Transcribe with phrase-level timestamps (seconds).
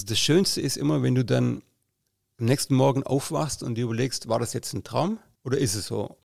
[0.00, 1.60] Also das Schönste ist immer, wenn du dann
[2.38, 5.88] am nächsten Morgen aufwachst und dir überlegst, war das jetzt ein Traum oder ist es
[5.88, 6.16] so?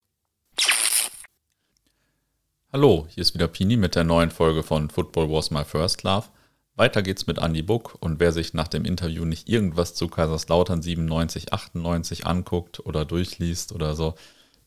[2.73, 6.29] Hallo, hier ist wieder Pini mit der neuen Folge von Football Was My First Love.
[6.77, 10.81] Weiter geht's mit Andy Buck und wer sich nach dem Interview nicht irgendwas zu Kaiserslautern
[10.81, 14.15] 97, 98 anguckt oder durchliest oder so,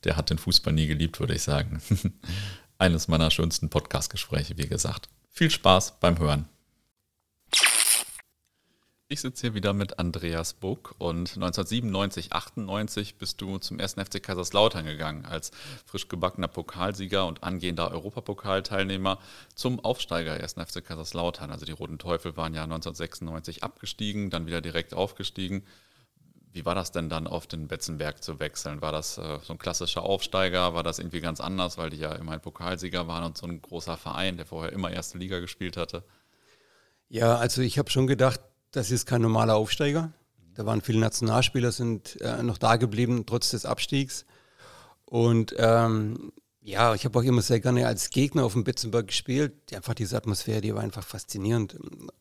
[0.03, 1.81] der hat den Fußball nie geliebt, würde ich sagen.
[2.77, 5.07] Eines meiner schönsten Podcast-Gespräche, wie gesagt.
[5.29, 6.49] Viel Spaß beim Hören.
[9.09, 14.21] Ich sitze hier wieder mit Andreas Buck und 1997, 98 bist du zum ersten FC
[14.21, 15.51] Kaiserslautern gegangen als
[15.85, 19.17] frisch gebackener Pokalsieger und angehender Europapokalteilnehmer
[19.55, 21.51] zum Aufsteiger ersten FC Kaiserslautern.
[21.51, 25.63] Also die Roten Teufel waren ja 1996 abgestiegen, dann wieder direkt aufgestiegen.
[26.51, 28.81] Wie war das denn dann auf den Betzenberg zu wechseln?
[28.81, 30.73] War das äh, so ein klassischer Aufsteiger?
[30.73, 33.95] War das irgendwie ganz anders, weil die ja immerhin Pokalsieger waren und so ein großer
[33.95, 36.03] Verein, der vorher immer erste Liga gespielt hatte?
[37.07, 40.11] Ja, also ich habe schon gedacht, das ist kein normaler Aufsteiger.
[40.55, 44.25] Da waren viele Nationalspieler, sind äh, noch da geblieben, trotz des Abstiegs.
[45.05, 49.53] Und ähm, ja, ich habe auch immer sehr gerne als Gegner auf dem Betzenberg gespielt.
[49.73, 51.75] Einfach diese Atmosphäre, die war einfach faszinierend.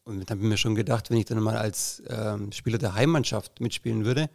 [0.05, 2.95] Und dann habe ich mir schon gedacht, wenn ich dann mal als ähm, Spieler der
[2.95, 4.31] Heimmannschaft mitspielen würde,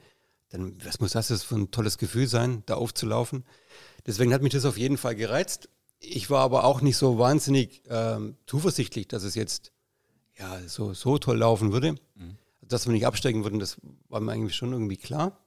[0.50, 3.46] dann was muss das für ein tolles Gefühl sein, da aufzulaufen.
[4.06, 5.70] Deswegen hat mich das auf jeden Fall gereizt.
[6.00, 9.72] Ich war aber auch nicht so wahnsinnig ähm, zuversichtlich, dass es jetzt
[10.42, 11.94] ja, so, so toll laufen würde.
[12.16, 12.38] Mhm.
[12.62, 13.78] Dass wir nicht absteigen würden, das
[14.10, 15.38] war mir eigentlich schon irgendwie klar.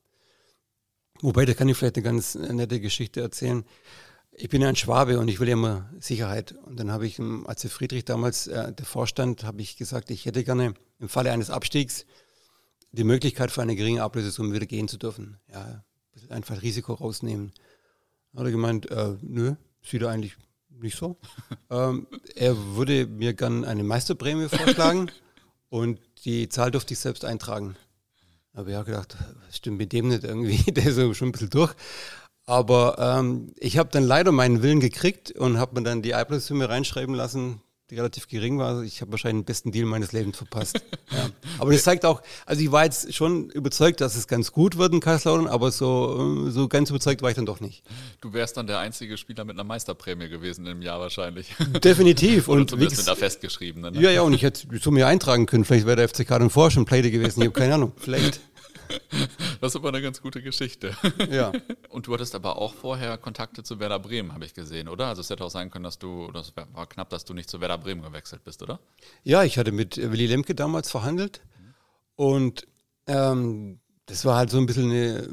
[1.20, 3.64] Wobei, da kann ich vielleicht eine ganz nette Geschichte erzählen.
[4.32, 6.52] Ich bin ja ein Schwabe und ich will ja immer Sicherheit.
[6.66, 10.26] Und dann habe ich, als der Friedrich damals äh, der Vorstand, habe ich gesagt, ich
[10.26, 12.04] hätte gerne im Falle eines Abstiegs
[12.92, 15.38] die Möglichkeit für eine geringe Ablösesumme wieder gehen zu dürfen.
[15.52, 15.84] Ja,
[16.28, 17.52] einfach Risiko rausnehmen.
[18.36, 20.36] Hat er gemeint, äh, nö, sieht er eigentlich
[20.80, 21.16] nicht so.
[21.70, 25.10] ähm, er würde mir gern eine Meisterprämie vorschlagen
[25.68, 27.76] und die Zahl durfte ich selbst eintragen.
[28.52, 29.16] Aber ich habe gedacht,
[29.50, 31.74] stimmt mit dem nicht irgendwie, der ist schon ein bisschen durch.
[32.46, 36.68] Aber ähm, ich habe dann leider meinen Willen gekriegt und habe mir dann die Eiblungssumme
[36.68, 38.82] reinschreiben lassen, die relativ gering war.
[38.82, 40.82] Ich habe wahrscheinlich den besten Deal meines Lebens verpasst.
[41.12, 41.28] ja.
[41.58, 44.94] Aber das zeigt auch, also ich war jetzt schon überzeugt, dass es ganz gut wird
[44.94, 47.82] in Kaiserslautern, aber so, so ganz überzeugt war ich dann doch nicht.
[48.22, 51.54] Du wärst dann der einzige Spieler mit einer Meisterprämie gewesen im Jahr wahrscheinlich.
[51.84, 52.48] Definitiv.
[52.48, 53.94] und zumindest mit einer festgeschriebenen.
[53.94, 54.00] Ne?
[54.00, 55.66] Ja, ja, und ich hätte die Summe eintragen können.
[55.66, 57.40] Vielleicht wäre der FCK dann vorher schon Pleite gewesen.
[57.42, 57.92] Ich habe keine Ahnung.
[57.98, 58.40] Vielleicht.
[59.60, 60.94] Das ist aber eine ganz gute Geschichte.
[61.30, 61.50] Ja.
[61.88, 65.06] Und du hattest aber auch vorher Kontakte zu Werder Bremen, habe ich gesehen, oder?
[65.06, 67.60] Also es hätte auch sein können, dass du, das war knapp, dass du nicht zu
[67.60, 68.78] Werder Bremen gewechselt bist, oder?
[69.22, 71.40] Ja, ich hatte mit Willy Lemke damals verhandelt
[72.16, 72.66] und
[73.06, 75.28] ähm, das war halt so ein bisschen eine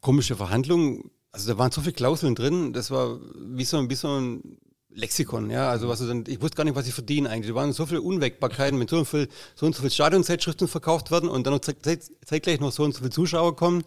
[0.00, 1.10] komische Verhandlung.
[1.30, 4.58] Also da waren so viele Klauseln drin, das war wie so, wie so ein
[4.90, 7.50] Lexikon, ja, also was dann, ich wusste gar nicht, was ich verdiene eigentlich.
[7.50, 11.28] Da waren so viele Unwägbarkeiten, wenn so, viel, so und so viele Stadionzeitschriften verkauft werden
[11.28, 13.84] und dann noch zeitgleich noch so und so viele Zuschauer kommen,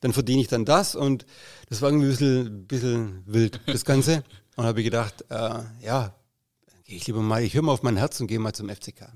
[0.00, 1.26] dann verdiene ich dann das und
[1.68, 4.22] das war irgendwie ein bisschen, bisschen wild, das Ganze.
[4.56, 6.14] Und habe ich gedacht, äh, ja,
[6.84, 9.08] gehe ich lieber mal, ich höre mal auf mein Herz und gehe mal zum FCK.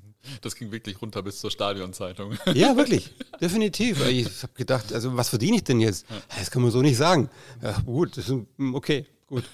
[0.42, 2.36] Das ging wirklich runter bis zur Stadionzeitung.
[2.52, 4.06] Ja, wirklich, definitiv.
[4.06, 6.04] Ich habe gedacht, also was verdiene ich denn jetzt?
[6.38, 7.30] Das kann man so nicht sagen.
[7.62, 8.34] Ja, gut, das ist
[8.74, 9.44] okay gut.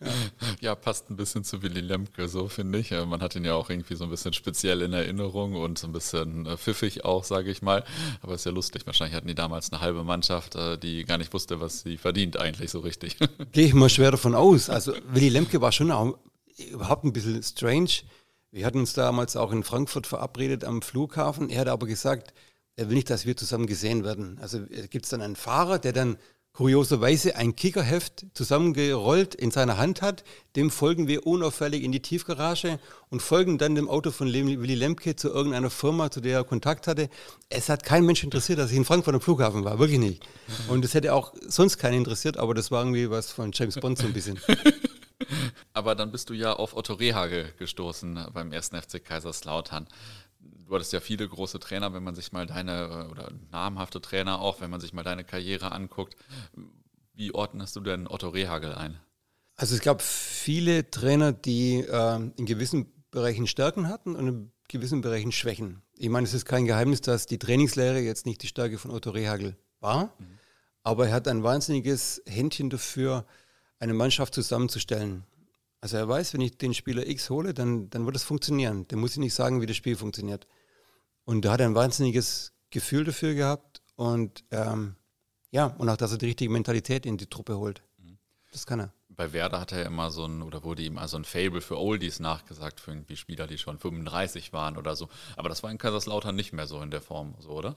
[0.00, 0.12] Ja.
[0.60, 0.74] Ja.
[0.74, 2.90] passt ein bisschen zu Willy Lemke, so finde ich.
[2.90, 5.92] Man hat ihn ja auch irgendwie so ein bisschen speziell in Erinnerung und so ein
[5.92, 7.84] bisschen äh, pfiffig auch, sage ich mal.
[8.22, 8.86] Aber ist ja lustig.
[8.86, 12.38] Wahrscheinlich hatten die damals eine halbe Mannschaft, äh, die gar nicht wusste, was sie verdient
[12.38, 13.16] eigentlich so richtig.
[13.52, 14.70] Gehe ich mal schwer davon aus.
[14.70, 16.18] Also Willy Lemke war schon auch
[16.70, 17.90] überhaupt ein bisschen strange.
[18.50, 21.50] Wir hatten uns damals auch in Frankfurt verabredet am Flughafen.
[21.50, 22.32] Er hat aber gesagt,
[22.76, 24.38] er will nicht, dass wir zusammen gesehen werden.
[24.40, 26.16] Also gibt es dann einen Fahrer, der dann
[26.52, 30.24] kurioserweise ein Kickerheft zusammengerollt in seiner Hand hat.
[30.56, 35.14] Dem folgen wir unauffällig in die Tiefgarage und folgen dann dem Auto von Willy Lemke
[35.14, 37.08] zu irgendeiner Firma, zu der er Kontakt hatte.
[37.48, 40.26] Es hat kein Mensch interessiert, dass ich in Frankfurt am Flughafen war, wirklich nicht.
[40.68, 43.98] Und es hätte auch sonst keinen interessiert, aber das war irgendwie was von James Bond
[43.98, 44.40] so ein bisschen.
[45.72, 49.86] aber dann bist du ja auf Otto Rehagel gestoßen beim ersten FC Kaiserslautern
[50.68, 54.40] du hattest ja viele große Trainer, wenn man sich mal deine, äh, oder namhafte Trainer
[54.40, 56.16] auch, wenn man sich mal deine Karriere anguckt.
[57.14, 59.00] Wie ordnest du denn Otto Rehagel ein?
[59.56, 65.00] Also es gab viele Trainer, die äh, in gewissen Bereichen Stärken hatten und in gewissen
[65.00, 65.82] Bereichen Schwächen.
[65.96, 69.10] Ich meine, es ist kein Geheimnis, dass die Trainingslehre jetzt nicht die Stärke von Otto
[69.10, 70.38] Rehagel war, mhm.
[70.82, 73.24] aber er hat ein wahnsinniges Händchen dafür,
[73.80, 75.24] eine Mannschaft zusammenzustellen.
[75.80, 78.86] Also er weiß, wenn ich den Spieler X hole, dann, dann wird es funktionieren.
[78.88, 80.46] Der muss ich nicht sagen, wie das Spiel funktioniert.
[81.28, 84.96] Und da hat er ein wahnsinniges Gefühl dafür gehabt und ähm,
[85.50, 87.82] ja, und auch, dass er die richtige Mentalität in die Truppe holt.
[88.50, 88.94] Das kann er.
[89.10, 92.18] bei Werder hat er immer so ein, oder wurde ihm also ein Fable für Oldies
[92.18, 95.10] nachgesagt, für irgendwie Spieler, die schon 35 waren oder so.
[95.36, 97.76] Aber das war in Kaiserslautern nicht mehr so in der Form, so, oder?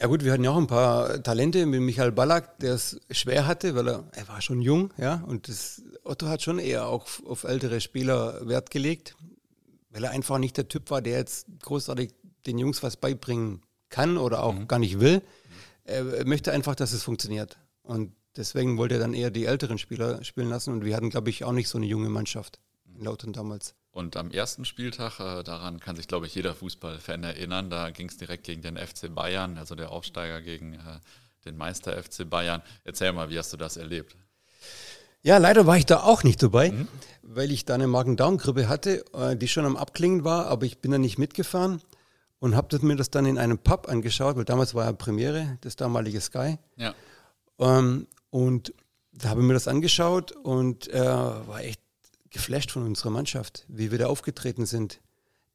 [0.00, 3.46] Ja gut, wir hatten ja auch ein paar Talente mit Michael Ballack, der es schwer
[3.46, 7.06] hatte, weil er, er war schon jung, ja, und das, Otto hat schon eher auch
[7.24, 9.14] auf ältere Spieler Wert gelegt,
[9.92, 12.12] weil er einfach nicht der Typ war, der jetzt großartig
[12.46, 14.66] den Jungs was beibringen kann oder auch mhm.
[14.66, 15.22] gar nicht will.
[15.84, 17.58] Er möchte einfach, dass es funktioniert.
[17.82, 20.72] Und deswegen wollte er dann eher die älteren Spieler spielen lassen.
[20.72, 23.74] Und wir hatten, glaube ich, auch nicht so eine junge Mannschaft in Lautern damals.
[23.90, 28.08] Und am ersten Spieltag, äh, daran kann sich, glaube ich, jeder Fußballfan erinnern, da ging
[28.08, 30.78] es direkt gegen den FC Bayern, also der Aufsteiger gegen äh,
[31.44, 32.62] den Meister FC Bayern.
[32.84, 34.16] Erzähl mal, wie hast du das erlebt?
[35.22, 36.88] Ja, leider war ich da auch nicht dabei, mhm.
[37.22, 40.90] weil ich da eine Magen-Darm-Grippe hatte, äh, die schon am Abklingen war, aber ich bin
[40.90, 41.80] da nicht mitgefahren
[42.40, 45.76] und habe mir das dann in einem Pub angeschaut, weil damals war ja Premiere, das
[45.76, 46.58] damalige Sky.
[46.76, 46.94] Ja.
[47.60, 48.74] Ähm, und
[49.12, 51.80] da habe ich mir das angeschaut und äh, war echt
[52.30, 55.00] geflasht von unserer Mannschaft, wie wir da aufgetreten sind.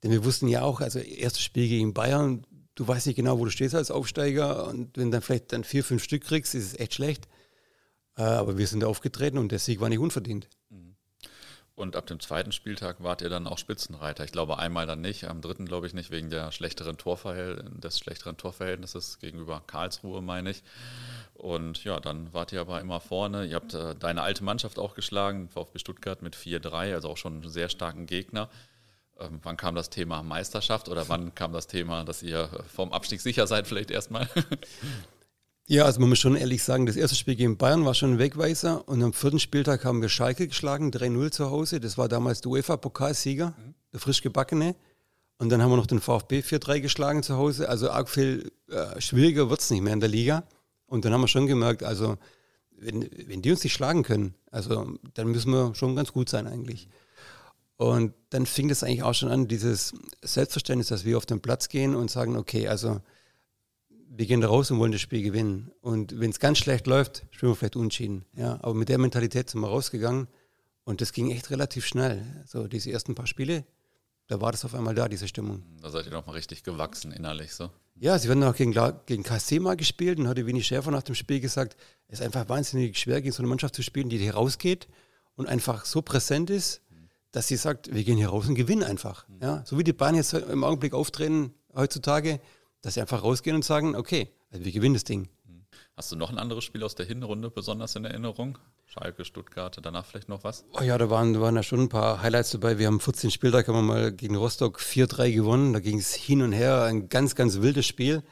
[0.01, 3.45] Denn wir wussten ja auch, also erstes Spiel gegen Bayern, du weißt nicht genau, wo
[3.45, 6.79] du stehst als Aufsteiger und wenn dann vielleicht dann vier, fünf Stück kriegst, ist es
[6.79, 7.27] echt schlecht.
[8.17, 10.49] Äh, aber wir sind aufgetreten und der Sieg war nicht unverdient.
[10.69, 10.95] Mhm.
[11.75, 14.23] Und ab dem zweiten Spieltag wart ihr dann auch Spitzenreiter.
[14.23, 18.35] Ich glaube einmal dann nicht, am dritten glaube ich nicht, wegen der schlechteren des schlechteren
[18.35, 20.63] Torverhältnisses gegenüber Karlsruhe, meine ich.
[21.35, 23.45] Und ja, dann wart ihr aber immer vorne.
[23.45, 27.33] Ihr habt äh, deine alte Mannschaft auch geschlagen, VfB Stuttgart mit 4-3, also auch schon
[27.33, 28.49] einen sehr starken Gegner.
[29.19, 33.21] Ähm, wann kam das Thema Meisterschaft oder wann kam das Thema, dass ihr vom Abstieg
[33.21, 34.27] sicher seid, vielleicht erstmal?
[35.69, 38.19] Ja, also man muss schon ehrlich sagen, das erste Spiel gegen Bayern war schon ein
[38.19, 41.81] Wegweiser und am vierten Spieltag haben wir Schalke geschlagen, 3-0 zu Hause.
[41.81, 43.73] Das war damals der UEFA-Pokalsieger, mhm.
[43.91, 44.77] der frisch gebackene.
[45.39, 47.67] Und dann haben wir noch den VfB 4-3 geschlagen zu Hause.
[47.67, 50.45] Also arg viel äh, schwieriger wird es nicht mehr in der Liga.
[50.85, 52.17] Und dann haben wir schon gemerkt, also
[52.71, 56.47] wenn, wenn die uns nicht schlagen können, also dann müssen wir schon ganz gut sein
[56.47, 56.87] eigentlich.
[57.75, 61.67] Und dann fing das eigentlich auch schon an, dieses Selbstverständnis, dass wir auf den Platz
[61.67, 63.01] gehen und sagen, okay, also
[64.09, 65.71] wir gehen da raus und wollen das Spiel gewinnen.
[65.81, 68.25] Und wenn es ganz schlecht läuft, spielen wir vielleicht unentschieden.
[68.35, 70.27] Ja, aber mit der Mentalität sind wir rausgegangen
[70.83, 72.23] und das ging echt relativ schnell.
[72.45, 73.65] So diese ersten paar Spiele,
[74.27, 75.63] da war das auf einmal da, diese Stimmung.
[75.81, 77.69] Da seid ihr doch mal richtig gewachsen innerlich so.
[77.99, 78.73] Ja, sie werden auch gegen,
[79.05, 81.75] gegen KC mal gespielt und hatte Winnie Schäfer nach dem Spiel gesagt,
[82.07, 84.87] es ist einfach wahnsinnig schwer, gegen so eine Mannschaft zu spielen, die hier rausgeht
[85.35, 86.81] und einfach so präsent ist,
[87.31, 89.25] dass sie sagt, wir gehen hier raus und gewinnen einfach.
[89.41, 92.39] Ja, so wie die Bayern jetzt im Augenblick auftreten heutzutage,
[92.87, 95.27] dass sie einfach rausgehen und sagen, okay, also wir gewinnen das Ding.
[95.97, 98.57] Hast du noch ein anderes Spiel aus der Hinrunde besonders in Erinnerung?
[98.85, 100.63] Schalke, Stuttgart, danach vielleicht noch was?
[100.71, 102.79] Oh ja, da waren, da waren ja schon ein paar Highlights dabei.
[102.79, 105.73] Wir haben 14 Spieltag, haben wir mal gegen Rostock 4-3 gewonnen.
[105.73, 108.23] Da ging es hin und her, ein ganz, ganz wildes Spiel.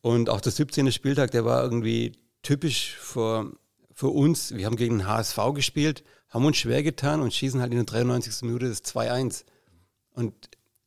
[0.00, 0.90] Und auch der 17.
[0.90, 3.52] Spieltag, der war irgendwie typisch für,
[3.92, 4.52] für uns.
[4.52, 7.86] Wir haben gegen den HSV gespielt, haben uns schwer getan und schießen halt in der
[7.86, 8.42] 93.
[8.42, 9.44] Minute das 2-1.
[10.12, 10.34] Und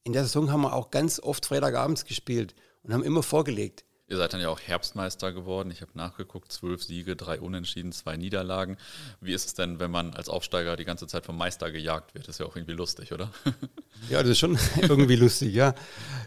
[0.04, 3.86] in der Saison haben wir auch ganz oft Freitagabends gespielt und haben immer vorgelegt.
[4.10, 5.70] Ihr seid dann ja auch Herbstmeister geworden.
[5.70, 8.78] Ich habe nachgeguckt, zwölf Siege, drei Unentschieden, zwei Niederlagen.
[9.22, 12.28] Wie ist es denn, wenn man als Aufsteiger die ganze Zeit vom Meister gejagt wird?
[12.28, 13.32] Das ist ja auch irgendwie lustig, oder?
[14.10, 15.76] Ja, das ist schon irgendwie lustig, ja.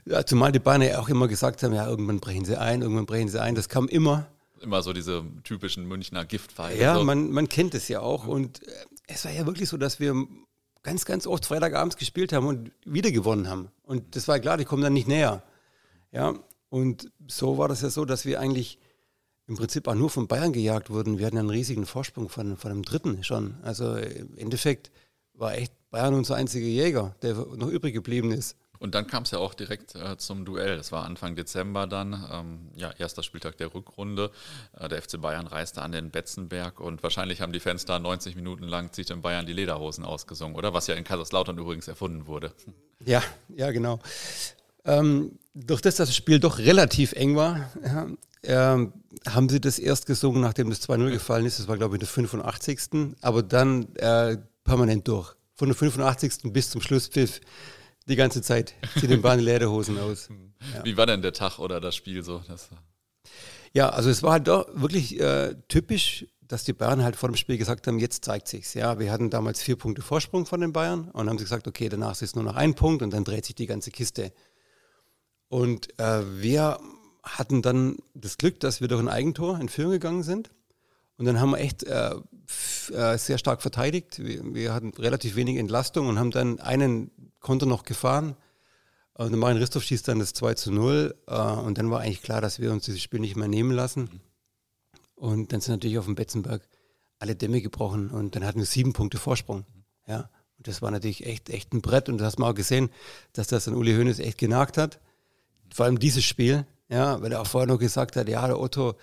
[0.04, 0.24] ja.
[0.24, 3.28] Zumal die Beine ja auch immer gesagt haben, ja, irgendwann brechen sie ein, irgendwann brechen
[3.28, 3.56] sie ein.
[3.56, 4.28] Das kam immer.
[4.60, 6.80] Immer so diese typischen Münchner Giftpfeile.
[6.80, 7.02] Ja, so.
[7.02, 8.28] man, man kennt es ja auch.
[8.28, 8.70] Und äh,
[9.08, 10.14] es war ja wirklich so, dass wir
[10.84, 13.70] ganz, ganz oft Freitagabends gespielt haben und wieder gewonnen haben.
[13.82, 15.42] Und das war klar, die kommen dann nicht näher.
[16.12, 16.34] Ja,
[16.68, 18.78] und so war das ja so, dass wir eigentlich
[19.46, 21.18] im Prinzip auch nur von Bayern gejagt wurden.
[21.18, 23.56] Wir hatten einen riesigen Vorsprung von, von einem Dritten schon.
[23.62, 24.90] Also im Endeffekt
[25.34, 28.56] war echt Bayern unser einziger Jäger, der noch übrig geblieben ist.
[28.78, 30.76] Und dann kam es ja auch direkt äh, zum Duell.
[30.76, 34.32] Das war Anfang Dezember dann, ähm, ja, erster Spieltag der Rückrunde.
[34.76, 38.34] Äh, der FC Bayern reiste an den Betzenberg und wahrscheinlich haben die Fans da 90
[38.34, 40.74] Minuten lang zieht in Bayern die Lederhosen ausgesungen, oder?
[40.74, 42.52] Was ja in Kaiserslautern übrigens erfunden wurde.
[43.04, 43.22] Ja,
[43.54, 44.00] ja, genau.
[44.84, 48.06] Ähm, durch das, dass das Spiel doch relativ eng war, ja,
[48.44, 48.92] ähm,
[49.28, 51.58] haben sie das erst gesungen, nachdem das 2-0 gefallen ist.
[51.58, 53.14] Das war, glaube ich, der 85.
[53.20, 55.34] Aber dann äh, permanent durch.
[55.54, 56.52] Von der 85.
[56.52, 57.40] bis zum Schlusspfiff
[58.08, 58.74] die ganze Zeit.
[58.96, 60.28] Sie den Bahn Lederhosen aus.
[60.76, 60.84] Ja.
[60.84, 62.40] Wie war denn der Tag oder das Spiel so?
[62.46, 62.70] Das
[63.72, 67.36] ja, also es war halt doch wirklich äh, typisch, dass die Bayern halt vor dem
[67.36, 68.74] Spiel gesagt haben, jetzt zeigt sich's.
[68.74, 71.88] Ja, wir hatten damals vier Punkte Vorsprung von den Bayern und haben sie gesagt, okay,
[71.88, 74.32] danach ist es nur noch ein Punkt und dann dreht sich die ganze Kiste.
[75.52, 76.80] Und äh, wir
[77.22, 80.50] hatten dann das Glück, dass wir durch ein Eigentor in Führung gegangen sind.
[81.18, 82.14] Und dann haben wir echt äh,
[82.90, 84.18] äh, sehr stark verteidigt.
[84.18, 88.34] Wir, wir, hatten relativ wenig Entlastung und haben dann einen Konter noch gefahren.
[89.12, 91.14] Und der Marin Ristov schießt dann das 2 zu 0.
[91.26, 94.22] Äh, und dann war eigentlich klar, dass wir uns dieses Spiel nicht mehr nehmen lassen.
[95.16, 96.66] Und dann sind natürlich auf dem Betzenberg
[97.18, 99.66] alle Dämme gebrochen und dann hatten wir sieben Punkte Vorsprung.
[100.06, 102.88] Ja, und das war natürlich echt, echt ein Brett und du hast mal auch gesehen,
[103.34, 104.98] dass das dann Uli Hoeneß echt genagt hat.
[105.74, 108.94] Vor allem dieses Spiel, ja, weil er auch vorher noch gesagt hat, ja, der Otto,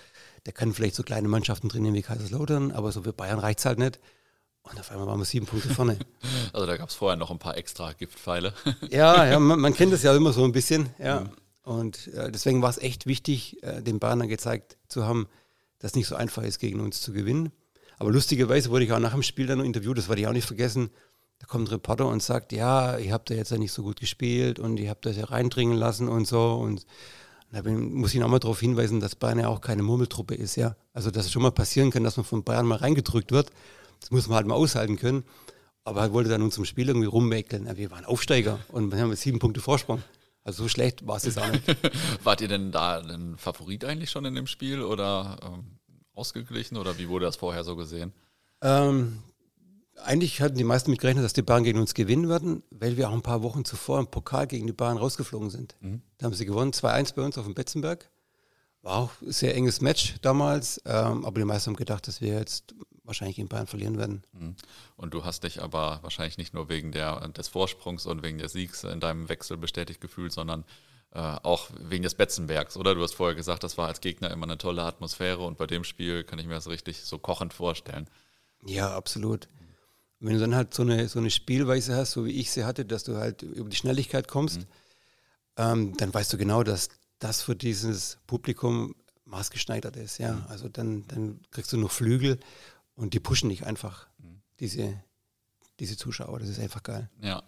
[0.45, 3.65] der kann vielleicht so kleine Mannschaften trainieren wie Kaiserslautern, aber so für Bayern reicht es
[3.65, 3.99] halt nicht.
[4.61, 5.97] Und auf einmal waren wir sieben Punkte vorne.
[6.53, 8.53] Also da gab es vorher noch ein paar extra Giftpfeile.
[8.89, 10.89] ja, ja man, man, kennt das ja immer so ein bisschen.
[10.97, 11.21] Ja.
[11.21, 11.29] Mhm.
[11.63, 15.27] Und äh, deswegen war es echt wichtig, äh, den Bayern gezeigt zu haben,
[15.77, 17.51] dass es nicht so einfach ist, gegen uns zu gewinnen.
[17.99, 20.33] Aber lustigerweise wurde ich auch nach dem Spiel dann noch interviewt, das werde ich auch
[20.33, 20.89] nicht vergessen.
[21.39, 23.99] Da kommt ein Reporter und sagt, ja, ihr habt da jetzt ja nicht so gut
[23.99, 26.53] gespielt und ihr habt das ja reindringen lassen und so.
[26.55, 26.85] Und
[27.51, 30.75] da muss ich noch mal darauf hinweisen, dass Bayern ja auch keine Murmeltruppe ist, ja.
[30.93, 33.51] Also dass es schon mal passieren kann, dass man von Bayern mal reingedrückt wird.
[34.01, 35.23] Das muss man halt mal aushalten können.
[35.83, 37.65] Aber er wollte dann uns zum Spiel irgendwie rummäkeln.
[37.65, 40.03] Ja, wir waren Aufsteiger und wir haben sieben Punkte Vorsprung.
[40.43, 41.63] Also so schlecht war es jetzt auch nicht.
[42.23, 45.79] Wart ihr denn da ein Favorit eigentlich schon in dem Spiel oder ähm,
[46.13, 48.13] ausgeglichen oder wie wurde das vorher so gesehen?
[48.61, 49.19] Ähm,
[50.03, 53.09] eigentlich hatten die meisten mit gerechnet, dass die Bayern gegen uns gewinnen würden, weil wir
[53.09, 55.75] auch ein paar Wochen zuvor im Pokal gegen die Bayern rausgeflogen sind.
[55.81, 56.01] Mhm.
[56.17, 58.09] Da haben sie gewonnen, 2-1 bei uns auf dem Betzenberg.
[58.81, 62.33] War auch ein sehr enges Match damals, ähm, aber die meisten haben gedacht, dass wir
[62.33, 64.23] jetzt wahrscheinlich gegen Bayern verlieren werden.
[64.33, 64.55] Mhm.
[64.95, 68.53] Und du hast dich aber wahrscheinlich nicht nur wegen der, des Vorsprungs und wegen des
[68.53, 70.63] Siegs in deinem Wechsel bestätigt gefühlt, sondern
[71.11, 72.93] äh, auch wegen des Betzenbergs, oder?
[72.93, 75.83] Du hast vorher gesagt, das war als Gegner immer eine tolle Atmosphäre und bei dem
[75.83, 78.07] Spiel kann ich mir das richtig so kochend vorstellen.
[78.65, 79.47] Ja, absolut.
[80.19, 82.85] Wenn du dann halt so eine, so eine Spielweise hast, so wie ich sie hatte,
[82.85, 84.65] dass du halt über die Schnelligkeit kommst, mhm.
[85.57, 88.95] ähm, dann weißt du genau, dass das für dieses Publikum
[89.25, 90.17] maßgeschneidert ist.
[90.17, 90.43] Ja, mhm.
[90.49, 92.39] also dann, dann kriegst du noch Flügel
[92.95, 94.41] und die pushen dich einfach, mhm.
[94.59, 95.01] diese,
[95.79, 96.39] diese Zuschauer.
[96.39, 97.09] Das ist einfach geil.
[97.21, 97.43] Ja.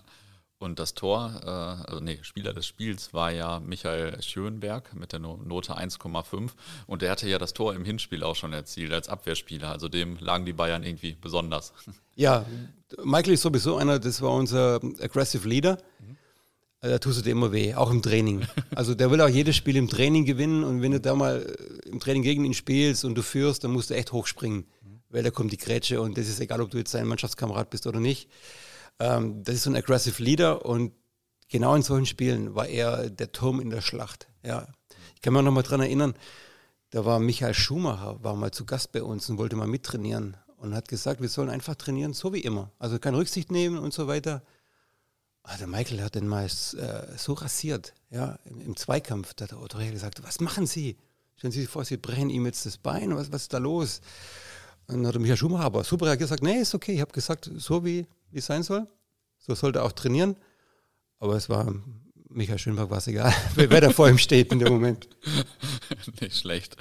[0.61, 5.19] Und das Tor, äh, also nee, Spieler des Spiels war ja Michael Schönberg mit der
[5.19, 6.51] Note 1,5
[6.85, 9.71] und der hatte ja das Tor im Hinspiel auch schon erzielt als Abwehrspieler.
[9.71, 11.73] Also dem lagen die Bayern irgendwie besonders.
[12.13, 12.45] Ja,
[13.03, 15.77] Michael ist sowieso einer, das war unser Aggressive Leader.
[15.99, 16.17] Mhm.
[16.81, 18.45] Da tust du dir immer weh, auch im Training.
[18.75, 21.41] Also der will auch jedes Spiel im Training gewinnen und wenn du da mal
[21.85, 24.99] im Training gegen ihn spielst und du führst, dann musst du echt hochspringen, mhm.
[25.09, 27.87] weil da kommt die Grätsche und das ist egal, ob du jetzt sein Mannschaftskamerad bist
[27.87, 28.29] oder nicht.
[29.01, 30.93] Ähm, das ist so ein aggressive Leader und
[31.49, 34.27] genau in solchen Spielen war er der Turm in der Schlacht.
[34.45, 34.67] Ja.
[35.15, 36.13] Ich kann mich noch mal daran erinnern,
[36.91, 40.75] da war Michael Schumacher, war mal zu Gast bei uns und wollte mal mittrainieren und
[40.75, 42.71] hat gesagt, wir sollen einfach trainieren, so wie immer.
[42.77, 44.43] Also keine Rücksicht nehmen und so weiter.
[45.41, 49.33] Ah, der Michael hat den mal äh, so rasiert, ja, im, Zweikampf.
[49.33, 50.95] Da hat der Otto gesagt, was machen Sie?
[51.37, 54.01] Stellen Sie sich vor, Sie brechen ihm jetzt das Bein, was, was ist da los?
[54.85, 57.49] Und dann hat Michael Schumacher aber super reagiert gesagt, nee, ist okay, ich habe gesagt,
[57.57, 58.87] so wie wie es sein soll.
[59.39, 60.35] So sollte er auch trainieren.
[61.19, 61.73] Aber es war
[62.33, 65.07] Michael Schönberg war es egal, wer da vor ihm steht in dem Moment.
[66.21, 66.77] Nicht schlecht.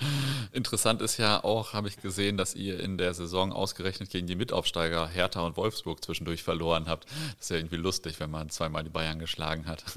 [0.52, 4.36] Interessant ist ja auch, habe ich gesehen, dass ihr in der Saison ausgerechnet gegen die
[4.36, 7.06] Mitaufsteiger Hertha und Wolfsburg zwischendurch verloren habt.
[7.36, 9.84] Das ist ja irgendwie lustig, wenn man zweimal die Bayern geschlagen hat.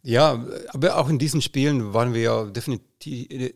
[0.00, 3.52] Ja, aber auch in diesen Spielen waren wir ja definitiv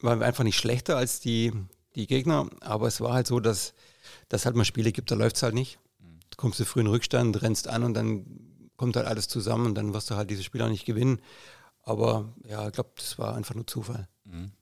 [0.00, 1.52] waren wir einfach nicht schlechter als die,
[1.94, 2.48] die Gegner.
[2.62, 3.74] Aber es war halt so, dass
[4.30, 5.78] es halt mal Spiele gibt, da läuft es halt nicht
[6.36, 8.26] kommst du früh in Rückstand, rennst an und dann
[8.76, 11.20] kommt halt alles zusammen und dann wirst du halt dieses Spiel auch nicht gewinnen.
[11.82, 14.08] Aber ja, ich glaube, das war einfach nur Zufall.
[14.24, 14.52] Mhm.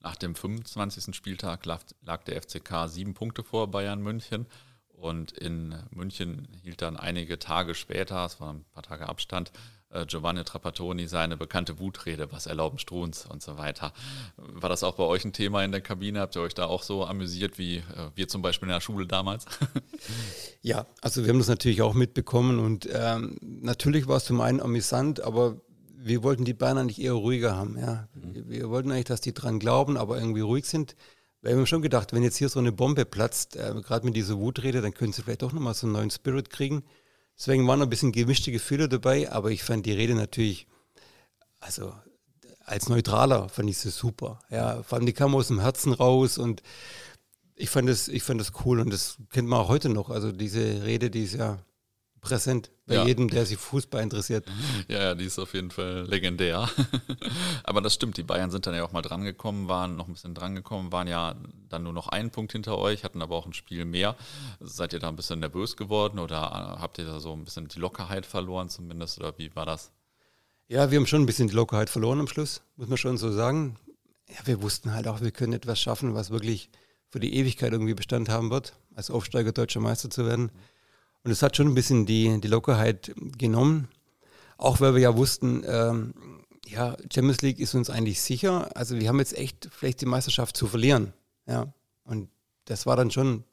[0.00, 1.14] Nach dem 25.
[1.14, 4.46] Spieltag lag, lag der FCK sieben Punkte vor Bayern München.
[4.88, 9.50] Und in München hielt dann einige Tage später, es war ein paar Tage Abstand,
[10.06, 13.92] Giovanni Trapattoni seine bekannte Wutrede, was erlauben Struns und so weiter.
[14.36, 16.20] War das auch bei euch ein Thema in der Kabine?
[16.20, 17.82] Habt ihr euch da auch so amüsiert wie äh,
[18.14, 19.46] wir zum Beispiel in der Schule damals?
[20.62, 24.60] ja, also wir haben das natürlich auch mitbekommen und ähm, natürlich war es zum einen
[24.60, 25.60] amüsant, aber
[26.02, 27.78] wir wollten die Bayern eigentlich eher ruhiger haben.
[27.78, 28.08] Ja.
[28.14, 28.48] Mhm.
[28.48, 30.96] Wir wollten eigentlich, dass die dran glauben, aber irgendwie ruhig sind.
[31.42, 34.38] Wir haben schon gedacht, wenn jetzt hier so eine Bombe platzt, äh, gerade mit dieser
[34.38, 36.84] Wutrede, dann können sie vielleicht doch nochmal so einen neuen Spirit kriegen.
[37.40, 40.66] Deswegen waren ein bisschen gemischte Gefühle dabei, aber ich fand die Rede natürlich,
[41.58, 41.94] also
[42.66, 44.40] als Neutraler fand ich sie super.
[44.50, 46.62] Ja, vor allem die kam aus dem Herzen raus und
[47.54, 50.10] ich fand das, ich fand das cool und das kennt man auch heute noch.
[50.10, 51.64] Also diese Rede, die ist ja
[52.20, 53.04] präsent bei ja.
[53.04, 54.46] jedem, der sich Fußball interessiert.
[54.88, 56.68] Ja, ja, die ist auf jeden Fall legendär.
[57.64, 60.34] Aber das stimmt, die Bayern sind dann ja auch mal drangekommen, waren noch ein bisschen
[60.34, 61.36] drangekommen, waren ja
[61.68, 64.16] dann nur noch einen Punkt hinter euch, hatten aber auch ein Spiel mehr.
[64.60, 66.40] Seid ihr da ein bisschen nervös geworden oder
[66.80, 69.92] habt ihr da so ein bisschen die Lockerheit verloren zumindest oder wie war das?
[70.68, 73.32] Ja, wir haben schon ein bisschen die Lockerheit verloren am Schluss, muss man schon so
[73.32, 73.76] sagen.
[74.28, 76.70] Ja, wir wussten halt auch, wir können etwas schaffen, was wirklich
[77.08, 80.50] für die Ewigkeit irgendwie Bestand haben wird, als Aufsteiger deutscher Meister zu werden.
[81.22, 83.88] Und es hat schon ein bisschen die, die Lockerheit genommen.
[84.56, 86.14] Auch weil wir ja wussten, ähm,
[86.66, 88.74] ja, Champions League ist uns eigentlich sicher.
[88.76, 91.12] Also wir haben jetzt echt vielleicht die Meisterschaft zu verlieren.
[91.46, 91.72] Ja.
[92.04, 92.28] Und
[92.66, 93.44] das war dann schon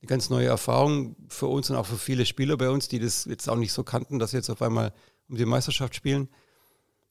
[0.00, 3.24] eine ganz neue Erfahrung für uns und auch für viele Spieler bei uns, die das
[3.24, 4.92] jetzt auch nicht so kannten, dass sie jetzt auf einmal
[5.28, 6.28] um die Meisterschaft spielen.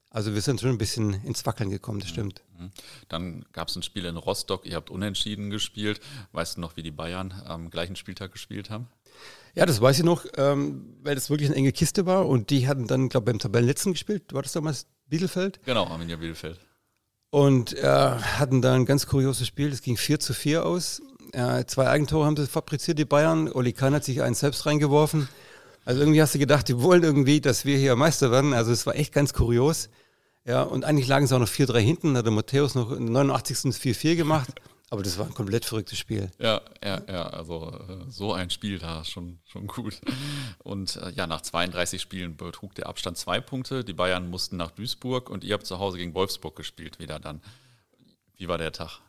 [0.10, 2.42] Also wir sind schon ein bisschen ins Wackeln gekommen, das stimmt.
[2.58, 2.72] Mhm.
[3.10, 6.00] Dann gab es ein Spiel in Rostock, ihr habt unentschieden gespielt.
[6.32, 8.88] Weißt du noch, wie die Bayern am gleichen Spieltag gespielt haben?
[9.56, 12.68] Ja, das weiß ich noch, ähm, weil das wirklich eine enge Kiste war und die
[12.68, 14.34] hatten dann, glaube ich, beim Tabellenletzten gespielt.
[14.34, 15.60] War das damals Bielefeld?
[15.66, 16.60] Genau, Arminia Bielefeld.
[17.30, 21.02] Und äh, hatten da ein ganz kurioses Spiel, das ging 4 zu 4 aus.
[21.34, 23.52] Äh, zwei Eigentore haben sie fabriziert, die Bayern.
[23.52, 25.28] Oli Kahn hat sich eins selbst reingeworfen.
[25.86, 28.54] Also irgendwie hast du gedacht, die wollen irgendwie, dass wir hier Meister werden.
[28.54, 29.90] Also es war echt ganz kurios.
[30.46, 33.76] Ja, und eigentlich lagen sie auch noch 4-3 hinten, hat der Matthäus noch in 89.
[33.76, 34.50] 4-4 gemacht.
[34.90, 36.32] Aber das war ein komplett verrücktes Spiel.
[36.40, 40.00] Ja, ja, ja, also äh, so ein Spiel da schon, schon gut.
[40.60, 43.84] Und äh, ja, nach 32 Spielen betrug der Abstand zwei Punkte.
[43.84, 47.42] Die Bayern mussten nach Duisburg und ihr habt zu Hause gegen Wolfsburg gespielt wieder dann.
[48.38, 49.02] Wie war der Tag?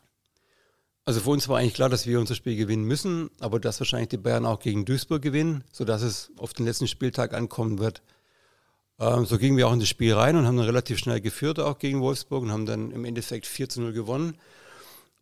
[1.05, 4.09] Also für uns war eigentlich klar, dass wir unser Spiel gewinnen müssen, aber dass wahrscheinlich
[4.09, 8.03] die Bayern auch gegen Duisburg gewinnen, sodass es auf den letzten Spieltag ankommen wird.
[8.99, 11.61] Ähm, so gingen wir auch in das Spiel rein und haben dann relativ schnell geführt,
[11.61, 14.37] auch gegen Wolfsburg und haben dann im Endeffekt 4 zu 0 gewonnen.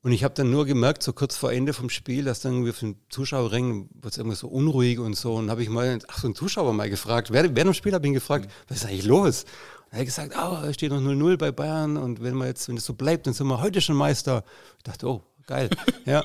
[0.07, 2.71] Und ich habe dann nur gemerkt, so kurz vor Ende vom Spiel, dass dann irgendwie
[2.71, 5.35] auf den Zuschauerringen wird es irgendwie so unruhig und so.
[5.35, 8.07] Und habe ich mal, ach so einen Zuschauer mal gefragt, während, während dem Spiel habe
[8.07, 9.43] ich ihn gefragt, was ist eigentlich los?
[9.87, 12.69] Und er hat gesagt, oh, es steht noch 0-0 bei Bayern und wenn wir jetzt,
[12.69, 14.45] wenn es so bleibt, dann sind wir heute schon Meister.
[14.79, 15.71] Ich dachte, oh, Geil.
[16.05, 16.25] Ja.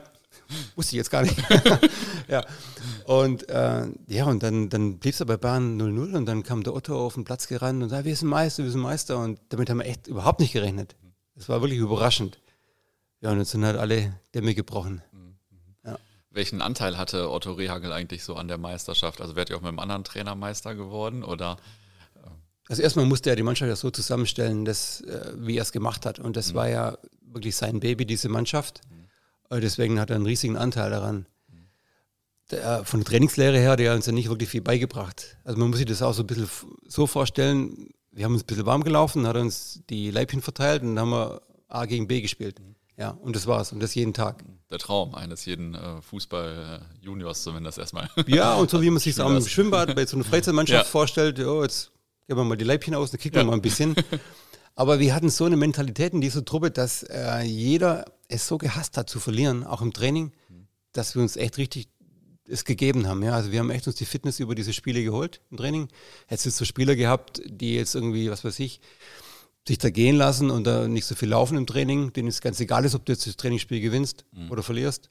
[0.76, 1.38] Wusste ich jetzt gar nicht.
[2.28, 2.46] ja.
[3.06, 6.76] Und äh, ja, und dann, dann blieb es bei Bayern 0-0 und dann kam der
[6.76, 9.18] Otto auf den Platz gerannt und sagte, wir sind Meister, wir sind Meister.
[9.18, 10.96] Und damit haben wir echt überhaupt nicht gerechnet.
[11.36, 12.38] Das war wirklich überraschend.
[13.22, 15.02] Ja, und jetzt sind halt alle Dämme gebrochen.
[15.86, 15.98] Ja.
[16.32, 19.22] Welchen Anteil hatte Otto Rehagel eigentlich so an der Meisterschaft?
[19.22, 21.58] Also wärt ihr auch mit einem anderen Trainer Meister geworden oder?
[22.68, 26.06] Also erstmal musste er die Mannschaft ja so zusammenstellen, dass, äh, wie er es gemacht
[26.06, 26.20] hat.
[26.20, 26.56] Und das mhm.
[26.56, 28.82] war ja wirklich sein Baby, diese Mannschaft.
[28.90, 29.58] Mhm.
[29.58, 31.26] Äh, deswegen hat er einen riesigen Anteil daran.
[32.50, 35.38] Der, von der Trainingslehre her, der hat uns ja nicht wirklich viel beigebracht.
[35.44, 36.50] Also man muss sich das auch so ein bisschen
[36.88, 40.96] so vorstellen, wir haben uns ein bisschen warm gelaufen, hat uns die Leibchen verteilt und
[40.96, 42.60] dann haben wir A gegen B gespielt.
[43.02, 43.72] Ja, und das war's.
[43.72, 44.44] Und das jeden Tag.
[44.70, 48.08] Der Traum eines jeden äh, Fußball-Juniors zumindest erstmal.
[48.28, 50.92] Ja, und so wie man sich am Schwimmbad bei so einer Freizeitmannschaft ja.
[50.92, 51.92] vorstellt, oh, jetzt
[52.28, 53.44] geben wir mal die Leibchen aus, dann kicken ja.
[53.44, 53.96] wir mal ein bisschen.
[54.76, 58.98] Aber wir hatten so eine Mentalität in dieser Truppe, dass äh, jeder es so gehasst
[58.98, 60.32] hat zu verlieren, auch im Training,
[60.94, 61.90] dass wir uns echt richtig
[62.48, 63.24] es gegeben haben.
[63.24, 65.88] Ja, also wir haben echt uns die Fitness über diese Spiele geholt im Training.
[66.28, 68.80] Hättest du so Spieler gehabt, die jetzt irgendwie, was weiß ich,
[69.68, 72.60] sich da gehen lassen und da nicht so viel laufen im Training, denen es ganz
[72.60, 74.52] egal ist, ob du jetzt das Trainingsspiel gewinnst mhm.
[74.52, 75.10] oder verlierst,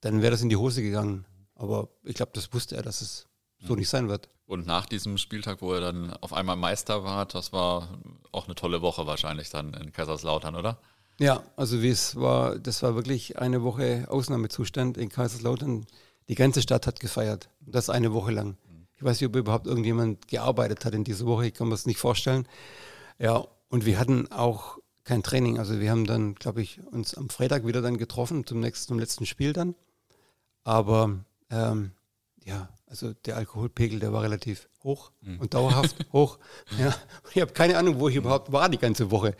[0.00, 1.26] dann wäre das in die Hose gegangen.
[1.54, 3.26] Aber ich glaube, das wusste er, dass es
[3.60, 3.80] so mhm.
[3.80, 4.28] nicht sein wird.
[4.46, 7.88] Und nach diesem Spieltag, wo er dann auf einmal Meister war, das war
[8.32, 10.78] auch eine tolle Woche wahrscheinlich dann in Kaiserslautern, oder?
[11.18, 15.86] Ja, also wie es war, das war wirklich eine Woche Ausnahmezustand in Kaiserslautern.
[16.28, 17.50] Die ganze Stadt hat gefeiert.
[17.60, 18.56] Das eine Woche lang.
[18.96, 21.46] Ich weiß nicht, ob überhaupt irgendjemand gearbeitet hat in dieser Woche.
[21.46, 22.46] Ich kann mir das nicht vorstellen.
[23.18, 25.58] Ja, und wir hatten auch kein Training.
[25.58, 28.98] Also wir haben dann, glaube ich, uns am Freitag wieder dann getroffen zum nächsten, zum
[28.98, 29.74] letzten Spiel dann.
[30.62, 31.92] Aber ähm,
[32.44, 35.40] ja, also der Alkoholpegel, der war relativ hoch mhm.
[35.40, 36.38] und dauerhaft hoch.
[36.78, 36.94] Ja,
[37.34, 39.34] ich habe keine Ahnung, wo ich überhaupt war die ganze Woche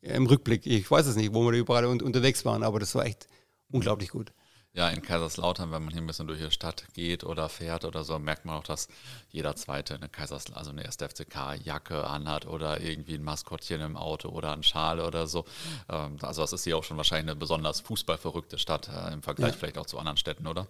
[0.00, 3.04] im Rückblick, ich weiß es nicht, wo wir überall un unterwegs waren, aber das war
[3.04, 3.26] echt
[3.68, 4.32] unglaublich gut.
[4.74, 8.04] Ja, in Kaiserslautern, wenn man hier ein bisschen durch die Stadt geht oder fährt oder
[8.04, 8.88] so, merkt man auch, dass
[9.28, 14.30] jeder Zweite eine Kaiserslautern, also eine erste FCK-Jacke anhat oder irgendwie ein Maskottchen im Auto
[14.30, 15.44] oder ein Schal oder so.
[15.90, 19.52] Ähm, also das ist hier auch schon wahrscheinlich eine besonders fußballverrückte Stadt äh, im Vergleich
[19.52, 19.58] ja.
[19.58, 20.66] vielleicht auch zu anderen Städten, oder?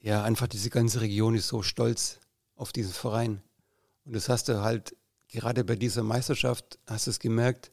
[0.00, 2.20] Ja, einfach diese ganze Region ist so stolz
[2.54, 3.42] auf diesen Verein.
[4.06, 4.96] Und das hast du halt
[5.28, 7.70] gerade bei dieser Meisterschaft, hast du es gemerkt,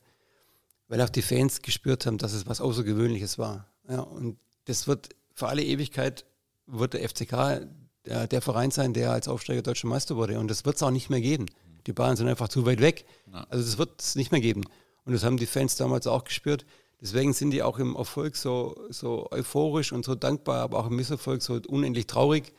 [0.89, 3.67] weil auch die Fans gespürt haben, dass es was Außergewöhnliches war.
[3.87, 6.25] Ja, und das wird für alle Ewigkeit,
[6.65, 7.67] wird der FCK
[8.05, 10.39] der, der Verein sein, der als Aufsteiger deutscher Meister wurde.
[10.39, 11.45] Und das wird es auch nicht mehr geben.
[11.87, 13.05] Die Bayern sind einfach zu weit weg.
[13.49, 14.63] Also das wird es nicht mehr geben.
[15.05, 16.65] Und das haben die Fans damals auch gespürt.
[17.01, 20.95] Deswegen sind die auch im Erfolg so, so euphorisch und so dankbar, aber auch im
[20.95, 22.53] Misserfolg so unendlich traurig.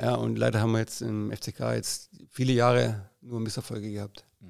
[0.00, 4.24] Ja, und leider haben wir jetzt im FCK jetzt viele Jahre nur Misserfolge gehabt.
[4.42, 4.46] Äh,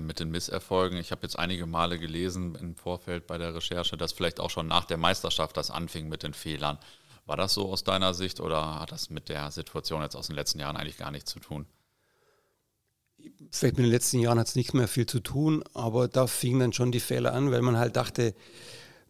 [0.00, 0.98] mit den Misserfolgen.
[0.98, 4.66] Ich habe jetzt einige Male gelesen im Vorfeld bei der Recherche, dass vielleicht auch schon
[4.66, 6.78] nach der Meisterschaft das anfing mit den Fehlern.
[7.24, 10.36] War das so aus deiner Sicht oder hat das mit der Situation jetzt aus den
[10.36, 11.66] letzten Jahren eigentlich gar nichts zu tun?
[13.50, 16.60] Vielleicht mit den letzten Jahren hat es nicht mehr viel zu tun, aber da fingen
[16.60, 18.34] dann schon die Fehler an, weil man halt dachte,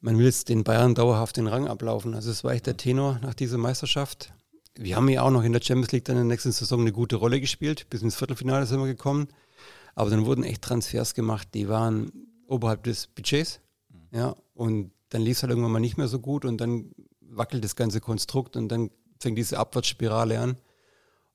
[0.00, 2.14] man will jetzt den Bayern dauerhaft den Rang ablaufen.
[2.14, 4.32] Also es war echt der Tenor nach dieser Meisterschaft.
[4.74, 6.92] Wir haben ja auch noch in der Champions League dann in der nächsten Saison eine
[6.92, 7.86] gute Rolle gespielt.
[7.90, 9.28] Bis ins Viertelfinale sind wir gekommen.
[9.96, 12.12] Aber dann wurden echt Transfers gemacht, die waren
[12.46, 13.60] oberhalb des Budgets.
[14.12, 17.64] Ja, und dann lief es halt irgendwann mal nicht mehr so gut und dann wackelt
[17.64, 20.56] das ganze Konstrukt und dann fängt diese Abwärtsspirale an.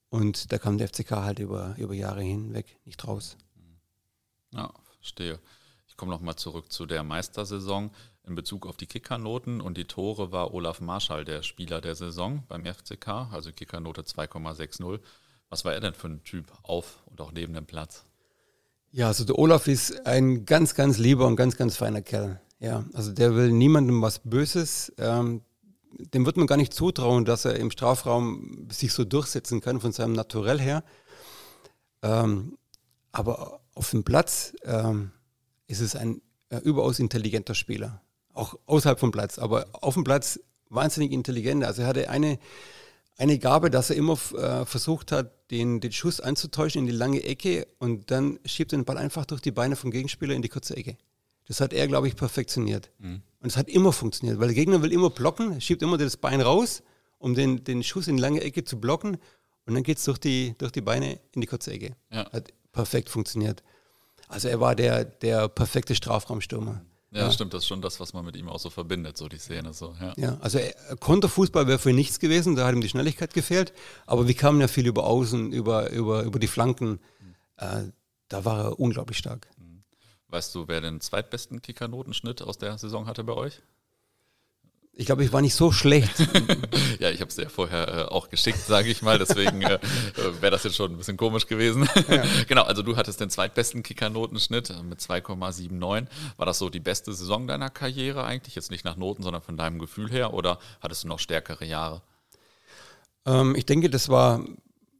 [0.10, 3.36] Und da kam der FCK halt über, über Jahre hinweg nicht raus.
[4.54, 5.40] Ja, verstehe.
[5.88, 7.92] Ich komme nochmal zurück zu der Meistersaison.
[8.28, 12.44] In Bezug auf die Kickernoten und die Tore war Olaf Marschall der Spieler der Saison
[12.48, 15.00] beim FCK, also Kickernote 2,60.
[15.50, 18.06] Was war er denn für ein Typ auf und auch neben dem Platz?
[18.92, 22.42] Ja, also der Olaf ist ein ganz, ganz lieber und ganz, ganz feiner Kerl.
[22.60, 24.92] Ja, also der will niemandem was Böses.
[24.98, 25.42] Ähm,
[26.14, 29.92] dem wird man gar nicht zutrauen, dass er im Strafraum sich so durchsetzen kann von
[29.92, 30.84] seinem Naturell her.
[32.02, 32.58] Ähm,
[33.12, 35.12] aber auf dem Platz ähm,
[35.68, 38.02] ist es ein äh, überaus intelligenter Spieler
[38.34, 41.64] auch außerhalb vom Platz, aber auf dem Platz wahnsinnig intelligent.
[41.64, 42.40] Also er hatte eine,
[43.18, 47.24] eine Gabe, dass er immer äh, versucht hat, den, den Schuss anzutäuschen in die lange
[47.24, 50.50] Ecke und dann schiebt er den Ball einfach durch die Beine vom Gegenspieler in die
[50.50, 50.98] kurze Ecke.
[51.48, 52.90] Das hat er, glaube ich, perfektioniert.
[53.00, 53.22] Mhm.
[53.42, 56.42] Und es hat immer funktioniert, weil der Gegner will immer blocken, schiebt immer das Bein
[56.42, 56.82] raus,
[57.18, 59.18] um den, den Schuss in die lange Ecke zu blocken
[59.66, 61.96] und dann geht es durch die, durch die Beine in die kurze Ecke.
[62.12, 62.32] Ja.
[62.32, 63.64] Hat perfekt funktioniert.
[64.28, 66.82] Also er war der, der perfekte Strafraumstürmer.
[67.14, 69.28] Ja, ja, stimmt, das ist schon das, was man mit ihm auch so verbindet, so
[69.28, 69.74] die Szene.
[69.74, 70.14] So, ja.
[70.16, 70.60] ja, also
[71.02, 73.74] Konterfußball wäre für ihn nichts gewesen, da hat ihm die Schnelligkeit gefehlt,
[74.06, 77.02] aber wir kamen ja viel über Außen, über, über, über die Flanken.
[77.58, 77.84] Äh,
[78.30, 79.50] da war er unglaublich stark.
[80.30, 83.62] Weißt du, wer den zweitbesten Kickernotenschnitt aus der Saison hatte bei euch?
[84.94, 86.20] Ich glaube, ich war nicht so schlecht.
[87.00, 89.18] ja, ich habe es ja vorher äh, auch geschickt, sage ich mal.
[89.18, 89.80] Deswegen äh,
[90.42, 91.88] wäre das jetzt schon ein bisschen komisch gewesen.
[92.10, 92.24] Ja.
[92.48, 96.08] genau, also du hattest den zweitbesten Kickernotenschnitt äh, mit 2,79.
[96.36, 98.56] War das so die beste Saison deiner Karriere eigentlich?
[98.56, 100.34] Jetzt nicht nach Noten, sondern von deinem Gefühl her?
[100.34, 102.02] Oder hattest du noch stärkere Jahre?
[103.26, 104.44] Ähm, ich denke, das war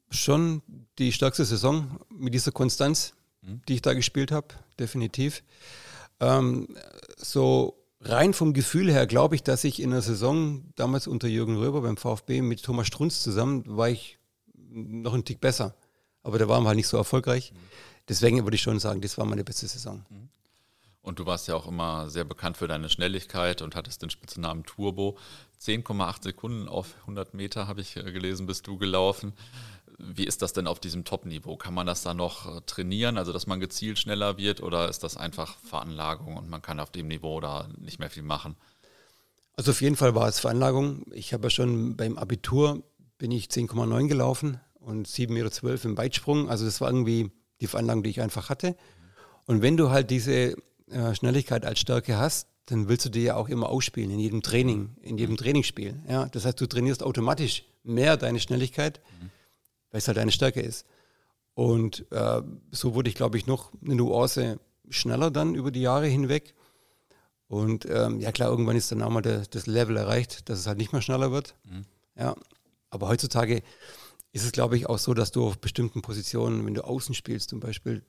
[0.10, 0.62] schon
[1.00, 3.62] die stärkste Saison mit dieser Konstanz, mhm.
[3.68, 4.48] die ich da gespielt habe,
[4.80, 5.44] definitiv.
[6.22, 6.78] Ähm,
[7.18, 11.58] so rein vom Gefühl her glaube ich, dass ich in der Saison damals unter Jürgen
[11.58, 14.18] Röber beim VfB mit Thomas Strunz zusammen war ich
[14.54, 15.76] noch ein Tick besser.
[16.24, 17.54] Aber da waren wir halt nicht so erfolgreich.
[18.08, 20.06] Deswegen würde ich schon sagen, das war meine beste Saison.
[20.10, 20.30] Mhm.
[21.04, 24.64] Und du warst ja auch immer sehr bekannt für deine Schnelligkeit und hattest den Spitznamen
[24.66, 25.18] Turbo.
[25.60, 29.34] 10,8 Sekunden auf 100 Meter, habe ich äh, gelesen, bist du gelaufen.
[30.04, 31.56] Wie ist das denn auf diesem Top-Niveau?
[31.58, 35.04] Kann man das dann noch äh, trainieren, also dass man gezielt schneller wird oder ist
[35.04, 38.56] das einfach Veranlagung und man kann auf dem Niveau da nicht mehr viel machen?
[39.54, 41.06] Also auf jeden Fall war es Veranlagung.
[41.14, 42.84] Ich habe ja schon beim Abitur
[43.18, 46.50] bin ich 10,9 gelaufen und 7,12 Meter im Weitsprung.
[46.50, 48.76] Also das war irgendwie die Veranlagung, die ich einfach hatte.
[49.46, 50.56] Und wenn du halt diese
[50.90, 54.42] äh, Schnelligkeit als Stärke hast, dann willst du die ja auch immer ausspielen, in jedem
[54.42, 56.02] Training, in jedem Trainingsspiel.
[56.08, 56.26] Ja?
[56.28, 59.02] Das heißt, du trainierst automatisch mehr deine Schnelligkeit.
[59.20, 59.30] Mhm
[59.92, 60.86] weil es halt eine Stärke ist.
[61.54, 66.08] Und äh, so wurde ich, glaube ich, noch eine Nuance schneller dann über die Jahre
[66.08, 66.54] hinweg.
[67.48, 70.68] Und ähm, ja klar, irgendwann ist dann auch mal der, das Level erreicht, dass es
[70.68, 71.56] halt nicht mehr schneller wird.
[71.66, 71.86] Mhm.
[72.18, 72.36] Ja,
[72.90, 73.62] aber heutzutage
[74.32, 77.50] ist es, glaube ich, auch so, dass du auf bestimmten Positionen, wenn du außen spielst
[77.50, 78.04] zum Beispiel,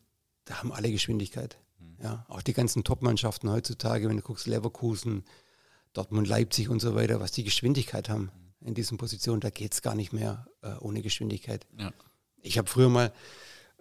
[0.44, 1.58] da haben alle Geschwindigkeit.
[1.80, 1.96] Mhm.
[2.02, 5.24] Ja, auch die ganzen Top-Mannschaften heutzutage, wenn du guckst, Leverkusen,
[5.92, 8.30] Dortmund, Leipzig und so weiter, was die Geschwindigkeit haben.
[8.62, 11.66] Mhm in diesen Positionen, da geht es gar nicht mehr äh, ohne Geschwindigkeit.
[11.78, 11.92] Ja.
[12.42, 13.12] Ich habe früher mal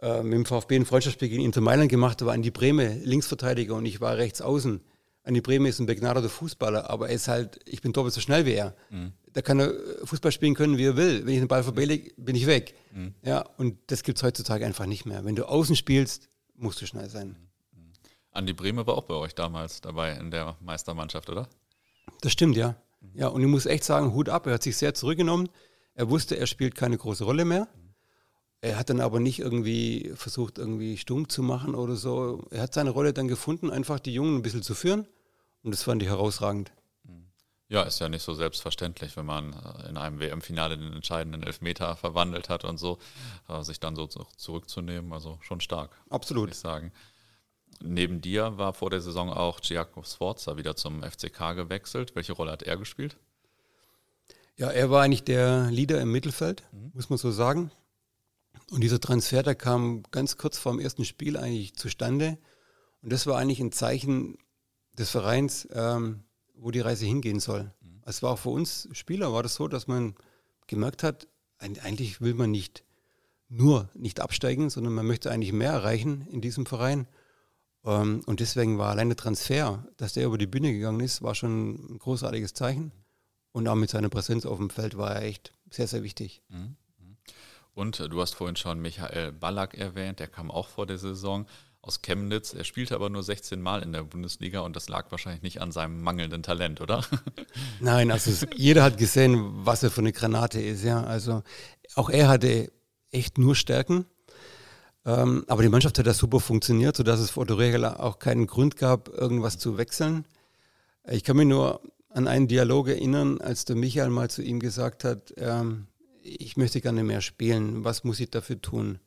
[0.01, 3.75] äh, mit dem VfB ein Freundschaftsspiel gegen Inter Mailand gemacht, da war Andi Breme Linksverteidiger
[3.75, 4.81] und ich war rechts außen.
[5.23, 8.45] Andi Breme ist ein begnadeter Fußballer, aber er ist halt, ich bin doppelt so schnell
[8.45, 8.75] wie er.
[8.89, 9.13] Mhm.
[9.33, 11.25] Da kann er äh, Fußball spielen können, wie er will.
[11.25, 12.75] Wenn ich den Ball verbälle, bin ich weg.
[12.91, 13.13] Mhm.
[13.21, 15.23] Ja, und das gibt es heutzutage einfach nicht mehr.
[15.23, 17.35] Wenn du außen spielst, musst du schnell sein.
[17.73, 17.93] Mhm.
[18.31, 21.47] Andi Breme war auch bei euch damals dabei in der Meistermannschaft, oder?
[22.21, 22.75] Das stimmt, ja.
[23.13, 25.49] Ja, und ich muss echt sagen, Hut ab, er hat sich sehr zurückgenommen.
[25.93, 27.67] Er wusste, er spielt keine große Rolle mehr.
[28.61, 32.45] Er hat dann aber nicht irgendwie versucht, irgendwie stumm zu machen oder so.
[32.51, 35.07] Er hat seine Rolle dann gefunden, einfach die Jungen ein bisschen zu führen.
[35.63, 36.71] Und das fand ich herausragend.
[37.71, 41.95] Ja, ist ja nicht so selbstverständlich, wenn man äh, in einem WM-Finale den entscheidenden Elfmeter
[41.95, 42.99] verwandelt hat und so,
[43.47, 45.13] äh, sich dann so zurückzunehmen.
[45.13, 45.95] Also schon stark.
[46.09, 46.43] Absolut.
[46.43, 46.91] Würde ich sagen.
[47.83, 52.15] Neben dir war vor der Saison auch Giacomo Sforza wieder zum FCK gewechselt.
[52.15, 53.17] Welche Rolle hat er gespielt?
[54.57, 56.91] Ja, er war eigentlich der Leader im Mittelfeld, mhm.
[56.93, 57.71] muss man so sagen.
[58.69, 62.37] Und dieser Transfer, der kam ganz kurz vor dem ersten Spiel eigentlich zustande.
[63.01, 64.37] Und das war eigentlich ein Zeichen
[64.97, 66.23] des Vereins, ähm,
[66.55, 67.71] wo die Reise hingehen soll.
[67.81, 68.01] Mhm.
[68.05, 70.15] Es war auch für uns Spieler, war das so, dass man
[70.67, 72.83] gemerkt hat, eigentlich will man nicht
[73.49, 77.07] nur nicht absteigen, sondern man möchte eigentlich mehr erreichen in diesem Verein.
[77.85, 81.35] Ähm, und deswegen war allein der Transfer, dass der über die Bühne gegangen ist, war
[81.35, 82.91] schon ein großartiges Zeichen.
[83.51, 86.41] Und auch mit seiner Präsenz auf dem Feld war er echt sehr, sehr wichtig.
[86.49, 86.77] Mhm.
[87.73, 91.45] Und äh, du hast vorhin schon Michael Ballack erwähnt, der kam auch vor der Saison.
[91.81, 92.53] aus Chemnitz.
[92.53, 95.71] Er spielte aber nur 16 Mal in der Bundesliga und das lag wahrscheinlich nicht an
[95.71, 97.03] seinem mangelnden Talent, oder?
[97.79, 100.83] Nein, also jeder hat gesehen, was er für eine Granate ist.
[100.83, 101.41] Ja, also
[101.95, 102.71] auch er hatte
[103.09, 104.05] echt nur Stärken.
[105.05, 108.77] Ähm, aber die Mannschaft hat da super funktioniert, sodass es vor der auch keinen Grund
[108.77, 110.25] gab, irgendwas zu wechseln.
[111.09, 115.03] Ich kann mich nur an einen Dialog erinnern, als der Michael mal zu ihm gesagt
[115.03, 115.87] hat, ähm,
[116.21, 118.99] ich möchte gerne mehr spielen, was muss ich dafür tun?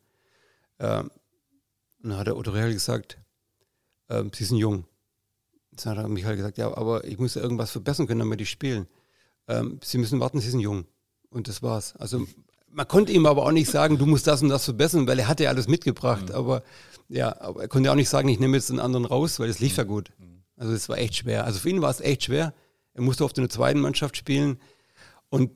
[0.80, 1.10] Ähm,
[2.02, 3.18] dann hat der Otto Real gesagt,
[4.08, 4.86] ähm, sie sind jung.
[5.72, 8.88] Dann hat Michael gesagt, ja, aber ich muss ja irgendwas verbessern können, damit ich spielen.
[9.48, 10.86] Ähm, sie müssen warten, sie sind jung.
[11.30, 11.94] Und das war's.
[11.96, 12.26] Also
[12.74, 15.28] man konnte ihm aber auch nicht sagen, du musst das und das verbessern, weil er
[15.28, 16.28] hatte ja alles mitgebracht.
[16.28, 16.34] Mhm.
[16.34, 16.62] Aber
[17.08, 19.60] ja, aber er konnte auch nicht sagen, ich nehme jetzt einen anderen raus, weil es
[19.60, 20.10] lief ja gut.
[20.18, 20.42] Mhm.
[20.56, 21.44] Also es war echt schwer.
[21.44, 22.52] Also für ihn war es echt schwer.
[22.94, 24.58] Er musste oft in der zweiten Mannschaft spielen.
[25.28, 25.50] Und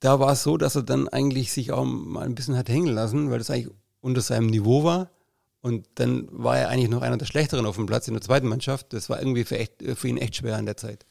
[0.00, 2.94] da war es so, dass er dann eigentlich sich auch mal ein bisschen hat hängen
[2.94, 5.10] lassen, weil das eigentlich unter seinem Niveau war.
[5.60, 8.46] Und dann war er eigentlich noch einer der Schlechteren auf dem Platz in der zweiten
[8.46, 8.92] Mannschaft.
[8.92, 11.04] Das war irgendwie für, echt, für ihn echt schwer in der Zeit.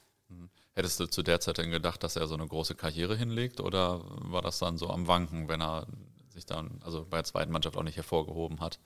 [0.78, 4.00] Hättest du zu der Zeit denn gedacht, dass er so eine große Karriere hinlegt oder
[4.06, 5.88] war das dann so am Wanken, wenn er
[6.30, 8.78] sich dann, also bei der zweiten Mannschaft auch nicht hervorgehoben hat?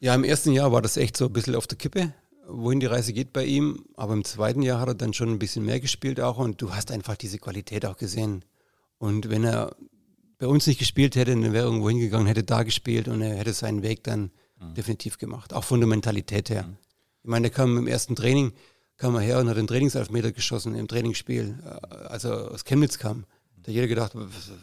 [0.00, 2.12] Ja, im ersten Jahr war das echt so ein bisschen auf der Kippe,
[2.46, 3.86] wohin die Reise geht bei ihm.
[3.96, 6.74] Aber im zweiten Jahr hat er dann schon ein bisschen mehr gespielt auch und du
[6.74, 8.44] hast einfach diese Qualität auch gesehen.
[8.98, 9.74] Und wenn er
[10.36, 13.36] bei uns nicht gespielt hätte, dann wäre er irgendwo hingegangen, hätte da gespielt und er
[13.36, 14.74] hätte seinen Weg dann mhm.
[14.74, 15.54] definitiv gemacht.
[15.54, 16.64] Auch von der Mentalität her.
[16.64, 16.76] Mhm.
[17.22, 18.52] Ich meine, der kam im ersten Training,
[19.00, 22.98] kam er her und hat den Trainingselfmeter geschossen im Trainingsspiel, äh, als er aus Chemnitz
[22.98, 23.24] kam.
[23.56, 24.12] Da hat jeder gedacht,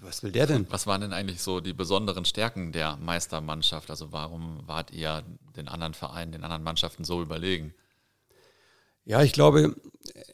[0.02, 0.66] was will der denn?
[0.70, 3.90] Was waren denn eigentlich so die besonderen Stärken der Meistermannschaft?
[3.90, 5.24] Also warum wart ihr
[5.56, 7.74] den anderen Vereinen, den anderen Mannschaften so überlegen?
[9.06, 9.76] Ja, ich glaube,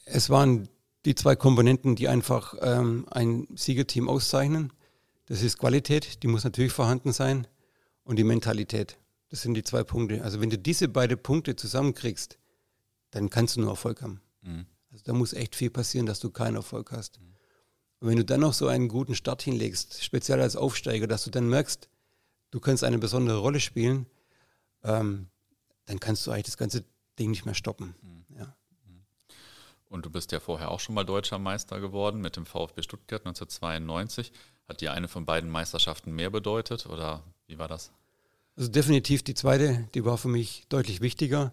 [0.04, 0.68] es waren
[1.04, 4.72] die zwei Komponenten, die einfach ähm, ein Siegerteam auszeichnen.
[5.26, 7.46] Das ist Qualität, die muss natürlich vorhanden sein,
[8.04, 8.98] und die Mentalität.
[9.30, 10.22] Das sind die zwei Punkte.
[10.22, 12.38] Also wenn du diese beiden Punkte zusammenkriegst,
[13.14, 14.20] dann kannst du nur Erfolg haben.
[14.42, 14.66] Mhm.
[14.90, 17.20] Also da muss echt viel passieren, dass du keinen Erfolg hast.
[17.20, 17.34] Mhm.
[18.00, 21.30] Und wenn du dann noch so einen guten Start hinlegst, speziell als Aufsteiger, dass du
[21.30, 21.88] dann merkst,
[22.50, 24.06] du kannst eine besondere Rolle spielen,
[24.82, 25.28] ähm,
[25.86, 26.84] dann kannst du eigentlich das ganze
[27.18, 27.94] Ding nicht mehr stoppen.
[28.02, 28.36] Mhm.
[28.36, 28.56] Ja.
[28.84, 29.04] Mhm.
[29.88, 33.24] Und du bist ja vorher auch schon mal deutscher Meister geworden mit dem VfB Stuttgart
[33.24, 34.32] 1992.
[34.68, 37.92] Hat dir eine von beiden Meisterschaften mehr bedeutet oder wie war das?
[38.56, 41.52] Also definitiv die zweite, die war für mich deutlich wichtiger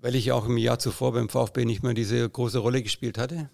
[0.00, 3.50] weil ich auch im Jahr zuvor beim VfB nicht mehr diese große Rolle gespielt hatte.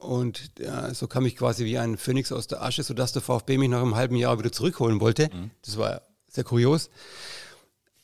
[0.00, 3.56] Und ja, so kam ich quasi wie ein Phönix aus der Asche, sodass der VfB
[3.56, 5.30] mich nach einem halben Jahr wieder zurückholen wollte.
[5.32, 5.50] Mhm.
[5.62, 6.90] Das war sehr kurios.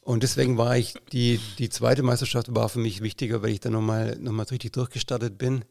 [0.01, 3.75] Und deswegen war ich, die, die zweite Meisterschaft war für mich wichtiger, weil ich dann
[3.75, 5.65] nochmal noch mal richtig durchgestartet bin.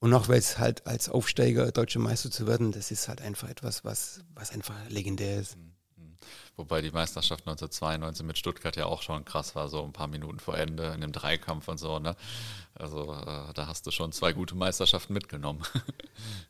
[0.00, 3.48] Und auch weil es halt als Aufsteiger deutscher Meister zu werden, das ist halt einfach
[3.48, 5.56] etwas, was, was einfach legendär ist.
[5.56, 5.72] Mhm.
[6.56, 10.38] Wobei die Meisterschaft 1992 mit Stuttgart ja auch schon krass war, so ein paar Minuten
[10.38, 11.98] vor Ende in dem Dreikampf und so.
[11.98, 12.16] Ne?
[12.74, 15.62] Also äh, da hast du schon zwei gute Meisterschaften mitgenommen.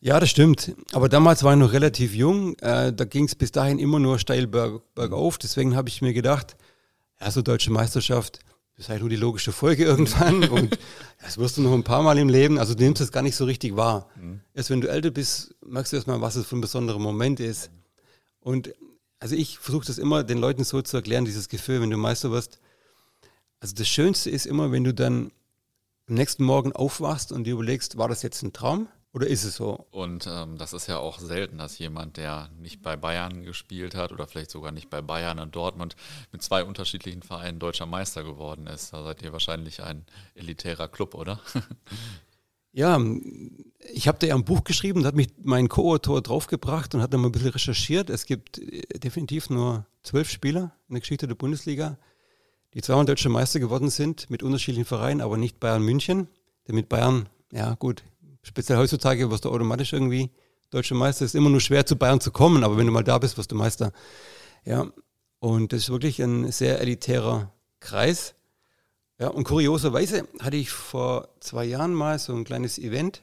[0.02, 0.72] Ja, das stimmt.
[0.92, 2.58] Aber damals war ich noch relativ jung.
[2.58, 5.36] Äh, da ging es bis dahin immer nur steil berg, bergauf.
[5.38, 6.56] Deswegen habe ich mir gedacht,
[7.20, 8.40] ja, so deutsche Meisterschaft,
[8.74, 10.48] das ist halt nur die logische Folge irgendwann.
[10.48, 10.78] und
[11.22, 12.58] das wirst du noch ein paar Mal im Leben.
[12.58, 14.08] Also du nimmst es gar nicht so richtig wahr.
[14.16, 14.40] Mhm.
[14.54, 17.70] Erst wenn du älter bist, merkst du erstmal, was es für ein besonderer Moment ist.
[18.40, 18.74] Und
[19.20, 22.30] also ich versuche das immer den Leuten so zu erklären, dieses Gefühl, wenn du Meister
[22.30, 22.58] wirst.
[23.60, 25.30] Also das Schönste ist immer, wenn du dann
[26.08, 29.56] am nächsten Morgen aufwachst und dir überlegst, war das jetzt ein Traum oder ist es
[29.56, 29.86] so?
[29.90, 34.12] Und ähm, das ist ja auch selten, dass jemand, der nicht bei Bayern gespielt hat
[34.12, 35.96] oder vielleicht sogar nicht bei Bayern und Dortmund
[36.32, 38.92] mit zwei unterschiedlichen Vereinen deutscher Meister geworden ist.
[38.92, 41.40] Da seid ihr wahrscheinlich ein elitärer Club, oder?
[42.72, 43.00] Ja,
[43.92, 47.12] ich habe da ja ein Buch geschrieben, da hat mich mein Co-Autor draufgebracht und hat
[47.12, 48.10] dann mal ein bisschen recherchiert.
[48.10, 51.98] Es gibt äh, definitiv nur zwölf Spieler in der Geschichte der Bundesliga,
[52.74, 56.28] die zweimal deutsche Meister geworden sind mit unterschiedlichen Vereinen, aber nicht Bayern München.
[56.68, 58.04] Denn mit Bayern, ja gut,
[58.42, 60.30] speziell heutzutage wirst du automatisch irgendwie
[60.70, 61.24] deutscher Meister.
[61.24, 63.36] Es ist immer nur schwer zu Bayern zu kommen, aber wenn du mal da bist,
[63.36, 63.92] wirst du Meister.
[64.64, 64.86] Ja,
[65.40, 68.34] und das ist wirklich ein sehr elitärer Kreis.
[69.20, 73.22] Ja, und kurioserweise hatte ich vor zwei Jahren mal so ein kleines Event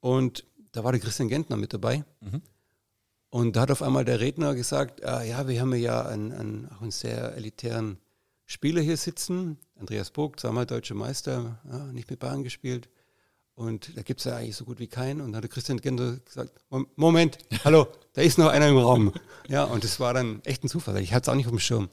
[0.00, 2.04] und da war der Christian Gentner mit dabei.
[2.20, 2.42] Mhm.
[3.30, 6.68] Und da hat auf einmal der Redner gesagt, ah, ja, wir haben ja einen, einen,
[6.70, 7.98] auch einen sehr elitären
[8.46, 12.88] Spieler hier sitzen, Andreas Burg, zweimal deutscher Meister, ja, nicht mit Bayern gespielt.
[13.54, 15.20] Und da gibt es ja eigentlich so gut wie keinen.
[15.20, 16.50] Und da hat der Christian Gentner gesagt,
[16.96, 19.12] Moment, hallo, da ist noch einer im Raum.
[19.48, 21.60] Ja, und das war dann echt ein Zufall, ich hatte es auch nicht auf dem
[21.60, 21.88] Schirm.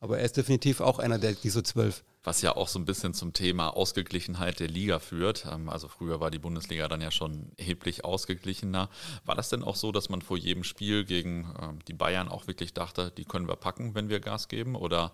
[0.00, 3.14] Aber er ist definitiv auch einer der dieser zwölf was ja auch so ein bisschen
[3.14, 5.46] zum Thema Ausgeglichenheit der Liga führt.
[5.50, 8.90] Ähm, also früher war die Bundesliga dann ja schon erheblich ausgeglichener.
[9.24, 12.48] War das denn auch so, dass man vor jedem Spiel gegen ähm, die Bayern auch
[12.48, 14.74] wirklich dachte, die können wir packen, wenn wir Gas geben?
[14.74, 15.12] Oder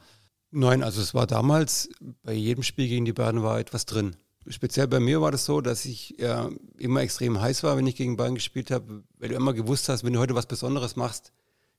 [0.51, 1.89] Nein, also es war damals
[2.23, 4.17] bei jedem Spiel gegen die Bayern war etwas drin.
[4.49, 7.97] Speziell bei mir war das so, dass ich äh, immer extrem heiß war, wenn ich
[7.97, 11.33] gegen Bayern gespielt habe, weil du immer gewusst hast, wenn du heute was Besonderes machst,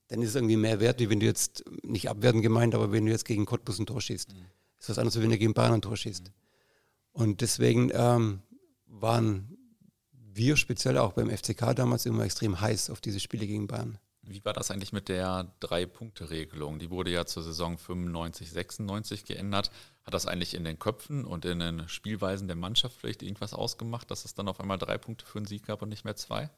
[0.08, 3.06] dann ist es irgendwie mehr wert, wie wenn du jetzt, nicht abwerten gemeint, aber wenn
[3.06, 4.32] du jetzt gegen Cottbus ein Tor schießt.
[4.32, 4.46] Mhm.
[4.78, 6.24] Ist was anderes, als wenn du gegen Bayern ein Tor schießt.
[6.24, 6.32] Mhm.
[7.12, 8.42] Und deswegen ähm,
[8.86, 9.56] waren
[10.12, 13.98] wir speziell auch beim FCK damals immer extrem heiß auf diese Spiele gegen Bayern.
[14.26, 16.78] Wie war das eigentlich mit der Drei-Punkte-Regelung?
[16.78, 19.70] Die wurde ja zur Saison 95, 96 geändert.
[20.02, 24.10] Hat das eigentlich in den Köpfen und in den Spielweisen der Mannschaft vielleicht irgendwas ausgemacht,
[24.10, 26.50] dass es dann auf einmal drei Punkte für einen Sieg gab und nicht mehr zwei?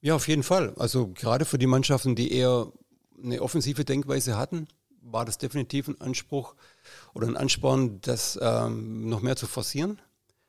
[0.00, 0.74] Ja, auf jeden Fall.
[0.76, 2.72] Also gerade für die Mannschaften, die eher
[3.22, 4.68] eine offensive Denkweise hatten,
[5.00, 6.54] war das definitiv ein Anspruch
[7.14, 10.00] oder ein Ansporn, das ähm, noch mehr zu forcieren.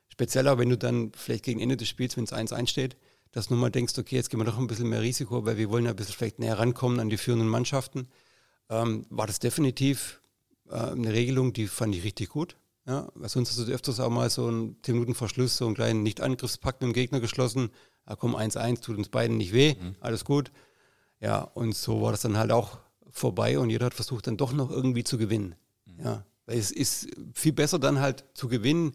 [0.09, 2.97] Speziell auch, wenn du dann vielleicht gegen Ende des Spiels, wenn es 1-1 steht,
[3.31, 5.69] dass du nochmal denkst, okay, jetzt gehen wir doch ein bisschen mehr Risiko, weil wir
[5.69, 8.07] wollen ja ein bisschen vielleicht näher rankommen an die führenden Mannschaften.
[8.69, 10.21] Ähm, war das definitiv
[10.69, 12.57] äh, eine Regelung, die fand ich richtig gut.
[12.87, 15.75] Ja, weil sonst hast du öfters auch mal so einen 10 Minuten Verschluss, so einen
[15.75, 17.69] kleinen Nicht-Angriffspakt mit dem Gegner geschlossen.
[18.07, 19.95] Ja, komm, 1-1, tut uns beiden nicht weh, mhm.
[19.99, 20.51] alles gut.
[21.19, 22.77] Ja, und so war das dann halt auch
[23.09, 25.55] vorbei und jeder hat versucht, dann doch noch irgendwie zu gewinnen.
[25.85, 26.03] Mhm.
[26.03, 28.93] Ja, weil es ist viel besser dann halt zu gewinnen,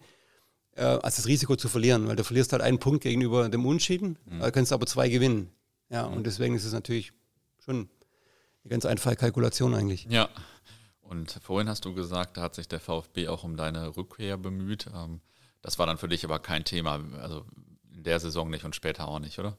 [0.75, 4.18] äh, als das Risiko zu verlieren, weil du verlierst halt einen Punkt gegenüber dem Unschieden,
[4.25, 4.40] mhm.
[4.40, 5.51] da kannst du aber zwei gewinnen.
[5.90, 6.18] Ja, mhm.
[6.18, 7.12] und deswegen ist es natürlich
[7.59, 7.88] schon
[8.64, 10.07] eine ganz einfache Kalkulation eigentlich.
[10.09, 10.29] Ja.
[11.03, 14.87] Und vorhin hast du gesagt, da hat sich der VfB auch um deine Rückkehr bemüht.
[14.94, 15.20] Ähm,
[15.61, 17.44] das war dann für dich aber kein Thema, also
[17.94, 19.57] in der Saison nicht und später auch nicht, oder?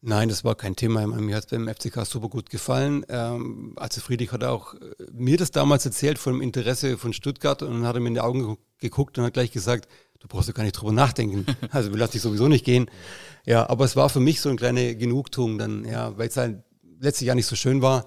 [0.00, 1.04] Nein, das war kein Thema.
[1.06, 3.04] Mir hat es beim FCK super gut gefallen.
[3.08, 4.78] Ähm, Arze Friedrich hat auch äh,
[5.12, 8.58] mir das damals erzählt von dem Interesse von Stuttgart und hat mir in die Augen
[8.78, 9.88] geguckt und hat gleich gesagt,
[10.20, 11.46] du brauchst ja gar nicht drüber nachdenken.
[11.70, 12.88] Also wir lassen dich sowieso nicht gehen.
[13.44, 16.62] Ja, aber es war für mich so eine kleine Genugtuung dann, ja, weil es halt
[17.00, 18.06] letztlich ja nicht so schön war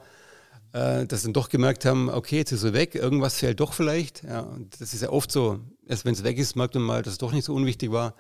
[0.73, 3.73] äh, dass sie dann doch gemerkt haben, okay, jetzt ist er weg, irgendwas fehlt doch
[3.73, 4.23] vielleicht.
[4.23, 5.59] Ja, und das ist ja oft so.
[5.87, 8.15] Erst wenn es weg ist, merkt man mal, dass es doch nicht so unwichtig war.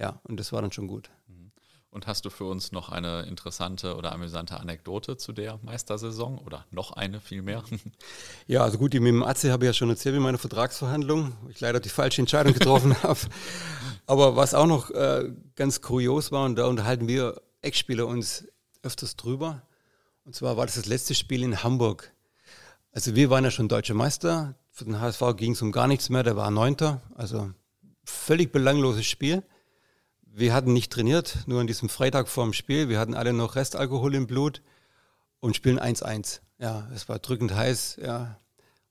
[0.00, 1.10] Ja, und das war dann schon gut.
[1.28, 1.52] Mhm.
[1.90, 6.64] Und hast du für uns noch eine interessante oder amüsante Anekdote zu der Meistersaison oder
[6.70, 7.62] noch eine vielmehr?
[8.46, 11.36] Ja, also gut, die mit dem Atze habe ich ja schon erzählt in meiner Vertragsverhandlung,
[11.42, 13.20] wo ich leider die falsche Entscheidung getroffen habe.
[14.06, 18.48] Aber was auch noch äh, ganz kurios war, und da unterhalten wir Ex-Spieler uns
[18.82, 19.62] öfters drüber,
[20.24, 22.12] und zwar war das das letzte Spiel in Hamburg.
[22.92, 24.54] Also wir waren ja schon deutsche Meister.
[24.70, 26.22] Für den HSV ging es um gar nichts mehr.
[26.22, 27.02] Der war Neunter.
[27.14, 27.50] Also
[28.04, 29.42] völlig belangloses Spiel.
[30.32, 32.88] Wir hatten nicht trainiert, nur an diesem Freitag vor dem Spiel.
[32.88, 34.62] Wir hatten alle noch Restalkohol im Blut
[35.40, 36.40] und spielen 1-1.
[36.58, 37.98] Ja, es war drückend heiß.
[38.00, 38.38] Ja.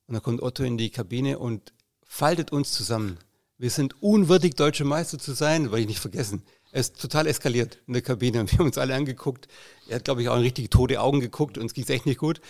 [0.08, 1.72] Und dann kommt Otto in die Kabine und
[2.04, 3.20] faltet uns zusammen.
[3.58, 6.44] Wir sind unwürdig, deutsche Meister zu sein, weil ich nicht vergessen.
[6.72, 9.48] Er ist total eskaliert in der Kabine wir haben uns alle angeguckt.
[9.88, 12.20] Er hat, glaube ich, auch in richtig tote Augen geguckt und es ging echt nicht
[12.20, 12.42] gut.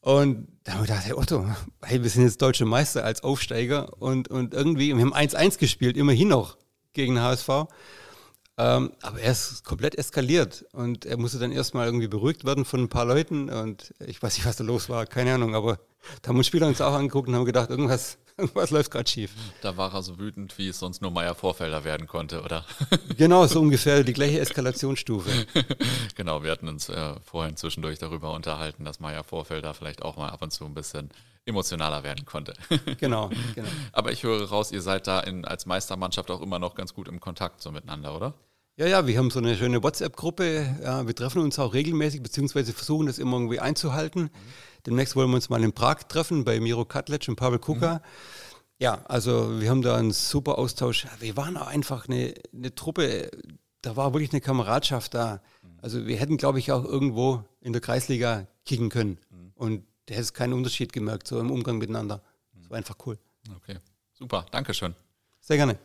[0.00, 1.46] Und da haben wir gedacht, hey Otto,
[1.82, 5.96] hey, wir sind jetzt deutsche Meister als Aufsteiger und, und irgendwie, wir haben 1-1 gespielt,
[5.96, 6.58] immerhin noch
[6.92, 7.66] gegen HSV.
[8.58, 12.80] Ähm, aber er ist komplett eskaliert und er musste dann erstmal irgendwie beruhigt werden von
[12.80, 15.78] ein paar Leuten und ich weiß nicht, was da los war, keine Ahnung, aber
[16.20, 19.32] da haben uns Spieler uns auch angeguckt und haben gedacht, irgendwas, irgendwas läuft gerade schief.
[19.62, 22.66] Da war er so wütend, wie es sonst nur Meier Vorfelder werden konnte, oder?
[23.16, 25.30] Genau, so ungefähr die gleiche Eskalationsstufe.
[26.14, 30.28] genau, wir hatten uns äh, vorhin zwischendurch darüber unterhalten, dass Meier Vorfelder vielleicht auch mal
[30.28, 31.10] ab und zu ein bisschen
[31.44, 32.54] emotionaler werden konnte.
[32.98, 33.68] genau, genau.
[33.92, 37.08] Aber ich höre raus, ihr seid da in, als Meistermannschaft auch immer noch ganz gut
[37.08, 38.34] im Kontakt so miteinander, oder?
[38.76, 40.78] Ja, ja, wir haben so eine schöne WhatsApp-Gruppe.
[40.82, 44.22] Ja, wir treffen uns auch regelmäßig, beziehungsweise versuchen das immer irgendwie einzuhalten.
[44.22, 44.30] Mhm.
[44.86, 47.96] Demnächst wollen wir uns mal in Prag treffen bei Miro Katlec und Pavel Kuka.
[47.96, 48.00] Mhm.
[48.78, 51.06] Ja, also wir haben da einen super Austausch.
[51.20, 53.30] Wir waren auch einfach eine, eine Truppe,
[53.82, 55.42] da war wirklich eine Kameradschaft da.
[55.62, 55.68] Mhm.
[55.82, 59.18] Also wir hätten, glaube ich, auch irgendwo in der Kreisliga kicken können.
[59.30, 59.52] Mhm.
[59.54, 62.22] Und der hätte keinen Unterschied gemerkt, so im Umgang miteinander.
[62.54, 63.18] Das war einfach cool.
[63.56, 63.78] Okay,
[64.12, 64.94] super, Dankeschön.
[65.40, 65.78] Sehr gerne.